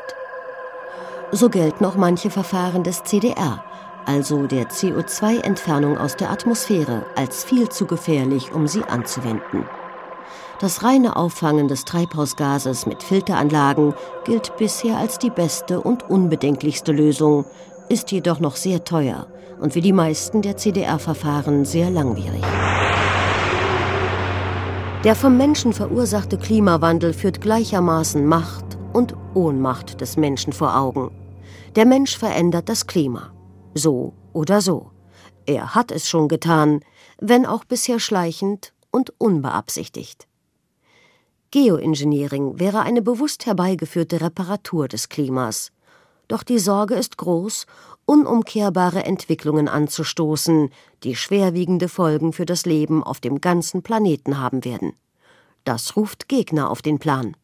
So 1.34 1.48
gelten 1.48 1.86
auch 1.86 1.96
manche 1.96 2.28
Verfahren 2.28 2.82
des 2.82 3.04
CDR, 3.04 3.64
also 4.04 4.46
der 4.46 4.68
CO2-Entfernung 4.68 5.96
aus 5.96 6.14
der 6.14 6.30
Atmosphäre, 6.30 7.06
als 7.16 7.42
viel 7.42 7.70
zu 7.70 7.86
gefährlich, 7.86 8.52
um 8.52 8.66
sie 8.66 8.84
anzuwenden. 8.84 9.64
Das 10.60 10.84
reine 10.84 11.16
Auffangen 11.16 11.68
des 11.68 11.86
Treibhausgases 11.86 12.84
mit 12.84 13.02
Filteranlagen 13.02 13.94
gilt 14.24 14.58
bisher 14.58 14.98
als 14.98 15.18
die 15.18 15.30
beste 15.30 15.80
und 15.80 16.08
unbedenklichste 16.08 16.92
Lösung, 16.92 17.46
ist 17.88 18.12
jedoch 18.12 18.38
noch 18.38 18.56
sehr 18.56 18.84
teuer 18.84 19.26
und 19.58 19.74
wie 19.74 19.80
die 19.80 19.94
meisten 19.94 20.42
der 20.42 20.58
CDR-Verfahren 20.58 21.64
sehr 21.64 21.88
langwierig. 21.88 22.44
Der 25.02 25.14
vom 25.14 25.38
Menschen 25.38 25.72
verursachte 25.72 26.36
Klimawandel 26.36 27.14
führt 27.14 27.40
gleichermaßen 27.40 28.24
Macht 28.26 28.76
und 28.92 29.16
Ohnmacht 29.32 30.02
des 30.02 30.18
Menschen 30.18 30.52
vor 30.52 30.76
Augen. 30.76 31.10
Der 31.74 31.86
Mensch 31.86 32.18
verändert 32.18 32.68
das 32.68 32.86
Klima. 32.86 33.32
So 33.74 34.12
oder 34.34 34.60
so. 34.60 34.90
Er 35.46 35.74
hat 35.74 35.90
es 35.90 36.08
schon 36.08 36.28
getan, 36.28 36.80
wenn 37.18 37.46
auch 37.46 37.64
bisher 37.64 37.98
schleichend 37.98 38.74
und 38.90 39.14
unbeabsichtigt. 39.18 40.28
Geoengineering 41.50 42.58
wäre 42.58 42.80
eine 42.80 43.00
bewusst 43.00 43.46
herbeigeführte 43.46 44.20
Reparatur 44.20 44.86
des 44.86 45.08
Klimas. 45.08 45.72
Doch 46.28 46.42
die 46.42 46.58
Sorge 46.58 46.94
ist 46.94 47.16
groß, 47.16 47.66
unumkehrbare 48.04 49.04
Entwicklungen 49.04 49.68
anzustoßen, 49.68 50.70
die 51.04 51.16
schwerwiegende 51.16 51.88
Folgen 51.88 52.34
für 52.34 52.46
das 52.46 52.66
Leben 52.66 53.02
auf 53.02 53.20
dem 53.20 53.40
ganzen 53.40 53.82
Planeten 53.82 54.38
haben 54.38 54.64
werden. 54.64 54.92
Das 55.64 55.96
ruft 55.96 56.28
Gegner 56.28 56.70
auf 56.70 56.82
den 56.82 56.98
Plan. 56.98 57.36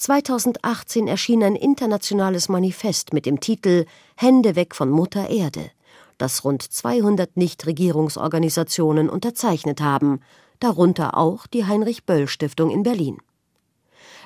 2018 0.00 1.08
erschien 1.08 1.44
ein 1.44 1.54
internationales 1.54 2.48
Manifest 2.48 3.12
mit 3.12 3.26
dem 3.26 3.38
Titel 3.38 3.84
Hände 4.16 4.56
weg 4.56 4.74
von 4.74 4.88
Mutter 4.88 5.28
Erde, 5.28 5.70
das 6.16 6.42
rund 6.42 6.62
200 6.62 7.36
Nichtregierungsorganisationen 7.36 9.10
unterzeichnet 9.10 9.82
haben, 9.82 10.20
darunter 10.58 11.18
auch 11.18 11.46
die 11.46 11.66
Heinrich 11.66 12.06
Böll 12.06 12.28
Stiftung 12.28 12.70
in 12.70 12.82
Berlin. 12.82 13.18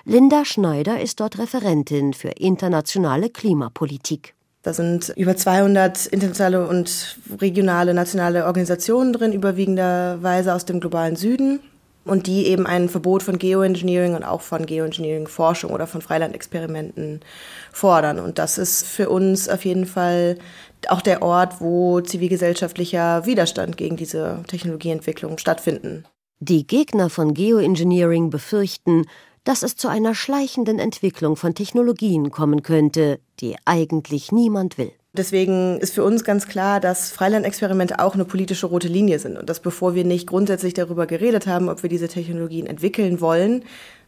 Linda 0.05 0.45
Schneider 0.45 1.01
ist 1.01 1.19
dort 1.19 1.39
Referentin 1.39 2.15
für 2.15 2.29
internationale 2.29 3.29
Klimapolitik. 3.29 4.35
Da 4.63 4.73
sind 4.73 5.13
über 5.17 5.37
200 5.37 6.07
internationale 6.07 6.69
und 6.69 7.19
regionale, 7.41 7.95
nationale 7.95 8.47
Organisationen 8.47 9.13
drin, 9.13 9.33
überwiegenderweise 9.33 10.55
aus 10.55 10.67
dem 10.67 10.79
globalen 10.79 11.17
Süden. 11.17 11.59
Und 12.05 12.27
die 12.27 12.47
eben 12.47 12.67
ein 12.67 12.89
Verbot 12.89 13.23
von 13.23 13.39
Geoengineering 13.39 14.15
und 14.15 14.25
auch 14.25 14.41
von 14.41 14.67
Geoengineering-Forschung 14.67 15.71
oder 15.71 15.87
von 15.87 16.03
Freilandexperimenten 16.03 17.21
fordern. 17.73 18.19
Und 18.19 18.39
das 18.39 18.59
ist 18.59 18.87
für 18.87 19.09
uns 19.09 19.49
auf 19.49 19.65
jeden 19.65 19.87
Fall 19.87 20.39
auch 20.89 21.01
der 21.01 21.23
Ort, 21.23 21.61
wo 21.61 22.01
zivilgesellschaftlicher 22.01 23.25
Widerstand 23.27 23.77
gegen 23.77 23.97
diese 23.97 24.43
Technologieentwicklung 24.47 25.39
stattfinden. 25.39 26.05
Die 26.41 26.67
Gegner 26.67 27.09
von 27.09 27.33
Geoengineering 27.33 28.29
befürchten, 28.29 29.07
dass 29.45 29.63
es 29.63 29.77
zu 29.77 29.89
einer 29.89 30.15
schleichenden 30.15 30.79
Entwicklung 30.79 31.37
von 31.37 31.55
Technologien 31.55 32.31
kommen 32.31 32.63
könnte, 32.63 33.21
die 33.41 33.57
eigentlich 33.65 34.33
niemand 34.33 34.79
will. 34.79 34.93
Deswegen 35.17 35.79
ist 35.79 35.95
für 35.95 36.03
uns 36.03 36.25
ganz 36.25 36.49
klar, 36.49 36.81
dass 36.81 37.13
Freilandexperimente 37.13 38.01
auch 38.01 38.15
eine 38.15 38.25
politische 38.25 38.67
rote 38.67 38.89
Linie 38.89 39.21
sind 39.21 39.39
und 39.39 39.49
dass 39.49 39.61
bevor 39.61 39.95
wir 39.95 40.05
nicht 40.05 40.27
grundsätzlich 40.27 40.75
darüber 40.75 41.07
geredet 41.07 41.47
haben, 41.47 41.69
ob 41.69 41.85
wir 41.85 41.91
diese 41.91 42.09
Technologien 42.09 42.67
entwickeln 42.67 43.21
wollen, 43.21 43.65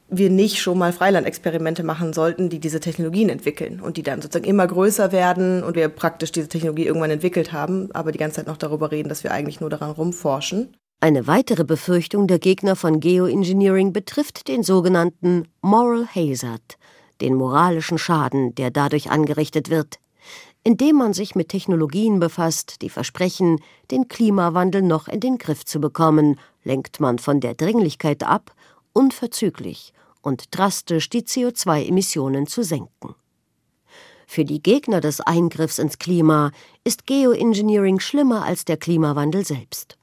wir 0.09 0.31
nicht 0.31 0.61
schon 0.61 0.79
mal 0.79 0.93
Freilandexperimente 0.93 1.85
machen 1.85 2.13
sollten, 2.13 2.49
die 2.49 2.59
diese 2.59 2.81
Technologien 2.81 3.29
entwickeln 3.29 3.81
und 3.81 3.97
die 3.97 4.03
dann 4.03 4.21
sozusagen 4.21 4.49
immer 4.49 4.67
größer 4.67 5.13
werden 5.13 5.63
und 5.63 5.77
wir 5.77 5.89
praktisch 5.89 6.33
diese 6.33 6.49
Technologie 6.49 6.87
irgendwann 6.87 7.11
entwickelt 7.11 7.53
haben, 7.53 7.89
aber 7.93 8.11
die 8.11 8.19
ganze 8.19 8.37
Zeit 8.37 8.49
noch 8.49 8.57
darüber 8.57 8.91
reden, 8.91 9.09
dass 9.09 9.23
wir 9.23 9.31
eigentlich 9.31 9.61
nur 9.61 9.71
daran 9.71 9.93
rumforschen. 9.93 10.75
Eine 11.01 11.27
weitere 11.29 11.65
Befürchtung 11.65 12.27
der 12.27 12.39
Gegner 12.41 12.75
von 12.75 12.99
Geoengineering 12.99 13.93
betrifft 13.93 14.49
den 14.49 14.65
sogenannten 14.65 15.47
Moral 15.61 16.07
Hazard, 16.15 16.79
den 17.21 17.35
moralischen 17.35 17.99
Schaden, 17.99 18.55
der 18.55 18.71
dadurch 18.71 19.11
angerichtet 19.11 19.71
wird. 19.71 19.99
Indem 20.67 20.97
man 20.97 21.13
sich 21.13 21.37
mit 21.37 21.51
Technologien 21.51 22.19
befasst, 22.19 22.83
die 22.83 22.91
versprechen, 22.91 23.61
den 23.93 24.09
Klimawandel 24.09 24.83
noch 24.83 25.07
in 25.07 25.21
den 25.21 25.39
Griff 25.39 25.65
zu 25.65 25.81
bekommen, 25.81 26.41
lenkt 26.65 26.99
man 26.99 27.21
von 27.21 27.39
der 27.39 27.55
Dringlichkeit 27.55 28.25
ab, 28.25 28.53
unverzüglich 28.93 29.93
und 30.23 30.49
drastisch 30.51 31.09
die 31.09 31.23
CO2-Emissionen 31.23 32.49
zu 32.49 32.65
senken. 32.65 33.15
Für 34.27 34.45
die 34.45 34.61
Gegner 34.61 35.01
des 35.01 35.21
Eingriffs 35.21 35.79
ins 35.79 36.01
Klima 36.01 36.51
ist 36.83 37.07
Geoengineering 37.07 38.01
schlimmer 38.01 38.43
als 38.45 38.65
der 38.65 38.77
Klimawandel 38.77 39.45
selbst. 39.45 39.97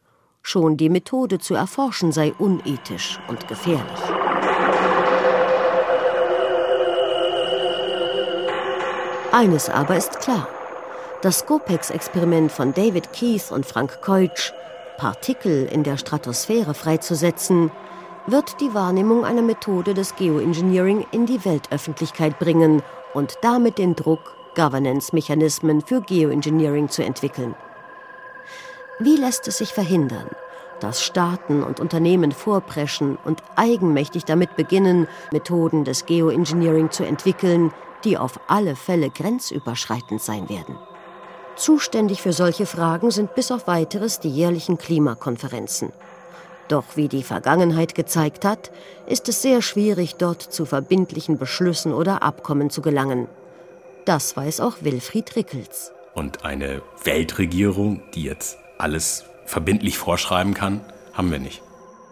Schon 0.44 0.78
die 0.78 0.88
Methode 0.88 1.40
zu 1.40 1.56
erforschen 1.56 2.14
sei 2.14 2.32
unethisch 2.32 3.20
und 3.28 3.50
gefährlich. 3.50 4.33
Eines 9.34 9.68
aber 9.68 9.98
ist 9.98 10.20
klar. 10.20 10.48
Das 11.24 11.40
Scopex-Experiment 11.40 12.52
von 12.52 12.72
David 12.72 13.14
Keith 13.14 13.50
und 13.50 13.66
Frank 13.66 14.00
Keutsch, 14.04 14.54
Partikel 14.98 15.66
in 15.66 15.82
der 15.82 15.98
Stratosphäre 15.98 16.76
freizusetzen, 16.76 17.72
wird 18.28 18.62
die 18.62 18.76
Wahrnehmung 18.76 19.26
einer 19.26 19.42
Methode 19.42 19.96
des 19.96 20.16
Geoengineering 20.18 21.08
in 21.10 21.26
die 21.26 21.44
Weltöffentlichkeit 21.44 22.38
bringen 22.38 22.84
und 23.16 23.40
damit 23.42 23.80
den 23.80 23.96
Druck, 23.96 24.36
Governance-Mechanismen 24.54 25.82
für 25.82 26.02
Geoengineering 26.02 26.90
zu 26.90 27.04
entwickeln. 27.04 27.56
Wie 29.00 29.18
lässt 29.18 29.48
es 29.48 29.58
sich 29.58 29.74
verhindern, 29.74 30.30
dass 30.80 31.02
Staaten 31.02 31.64
und 31.64 31.80
Unternehmen 31.80 32.34
vorpreschen 32.34 33.18
und 33.26 33.42
eigenmächtig 33.56 34.26
damit 34.26 34.56
beginnen, 34.56 35.08
Methoden 35.32 35.86
des 35.86 36.06
Geoengineering 36.06 36.92
zu 36.92 37.04
entwickeln, 37.04 37.74
die 38.04 38.18
auf 38.18 38.40
alle 38.48 38.76
Fälle 38.76 39.10
grenzüberschreitend 39.10 40.22
sein 40.22 40.50
werden? 40.50 40.76
Zuständig 41.56 42.22
für 42.22 42.34
solche 42.34 42.66
Fragen 42.66 43.12
sind 43.12 43.36
bis 43.36 43.52
auf 43.52 43.68
weiteres 43.68 44.20
die 44.20 44.30
jährlichen 44.30 44.78
Klimakonferenzen. 44.78 45.92
Doch 46.68 46.84
wie 46.96 47.08
die 47.08 47.24
Vergangenheit 47.24 47.94
gezeigt 47.94 48.46
hat, 48.46 48.72
ist 49.06 49.30
es 49.30 49.42
sehr 49.42 49.62
schwierig, 49.62 50.16
dort 50.16 50.42
zu 50.42 50.66
verbindlichen 50.66 51.38
Beschlüssen 51.38 51.94
oder 51.94 52.24
Abkommen 52.24 52.70
zu 52.70 52.82
gelangen. 52.82 53.28
Das 54.06 54.36
weiß 54.36 54.62
auch 54.62 54.78
Wilfried 54.82 55.36
Rickels. 55.36 55.92
Und 56.14 56.46
eine 56.46 56.82
Weltregierung, 57.04 58.02
die 58.14 58.24
jetzt 58.24 58.58
alles 58.78 59.26
verbindlich 59.46 59.98
vorschreiben 59.98 60.54
kann, 60.54 60.82
haben 61.14 61.32
wir 61.32 61.40
nicht. 61.40 61.62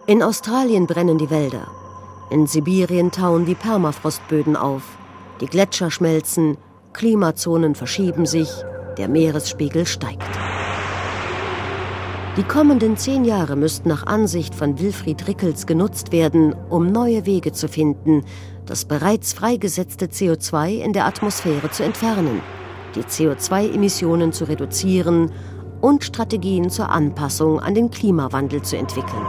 In 0.08 0.22
Australien 0.22 0.88
brennen 0.88 1.18
die 1.18 1.30
Wälder. 1.30 1.68
In 2.30 2.48
Sibirien 2.48 3.12
tauen 3.12 3.46
die 3.46 3.56
Permafrostböden 3.56 4.56
auf. 4.56 4.84
Die 5.42 5.48
Gletscher 5.48 5.90
schmelzen, 5.90 6.58
Klimazonen 6.94 7.74
verschieben 7.74 8.28
sich, 8.28 8.50
der 8.98 9.08
Meeresspiegel 9.08 9.88
steigt. 9.88 10.22
Die 12.38 12.44
kommenden 12.44 12.96
zehn 12.96 13.26
Jahre 13.26 13.56
müssten 13.56 13.90
nach 13.90 14.06
Ansicht 14.06 14.54
von 14.54 14.80
Wilfried 14.80 15.28
Rickels 15.28 15.66
genutzt 15.66 16.12
werden, 16.12 16.56
um 16.70 16.92
neue 16.92 17.26
Wege 17.26 17.52
zu 17.54 17.68
finden, 17.68 18.24
das 18.68 18.86
bereits 18.86 19.34
freigesetzte 19.34 20.06
CO2 20.06 20.78
in 20.78 20.94
der 20.94 21.06
Atmosphäre 21.06 21.72
zu 21.72 21.84
entfernen, 21.84 22.42
die 22.96 23.02
CO2-Emissionen 23.02 24.34
zu 24.34 24.46
reduzieren 24.46 25.32
und 25.82 26.04
Strategien 26.04 26.70
zur 26.70 26.90
Anpassung 26.90 27.60
an 27.60 27.74
den 27.74 27.90
Klimawandel 27.90 28.62
zu 28.62 28.78
entwickeln. 28.78 29.26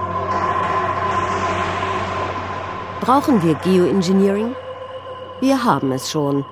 Brauchen 3.00 3.42
wir 3.42 3.54
Geoengineering? 3.54 4.54
Wir 5.42 5.64
haben 5.64 5.90
es 5.90 6.08
schon. 6.08 6.44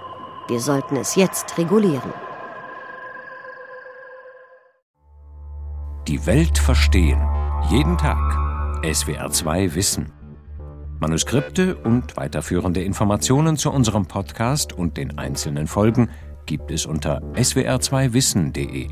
Wir 0.49 0.59
sollten 0.59 0.97
es 0.97 1.15
jetzt 1.15 1.57
regulieren. 1.59 2.13
Die 6.09 6.27
Welt 6.27 6.59
verstehen. 6.59 7.21
Jeden 7.71 7.97
Tag. 7.97 8.19
SWR2 8.83 9.77
Wissen. 9.77 10.13
Manuskripte 10.99 11.77
und 11.77 12.17
weiterführende 12.17 12.83
Informationen 12.83 13.57
zu 13.57 13.71
unserem 13.71 14.07
Podcast 14.07 14.73
und 14.73 14.97
den 14.97 15.19
einzelnen 15.19 15.69
Folgen 15.69 16.11
gibt 16.47 16.73
es 16.73 16.85
unter 16.85 17.23
swr2wissen.de. 17.35 18.89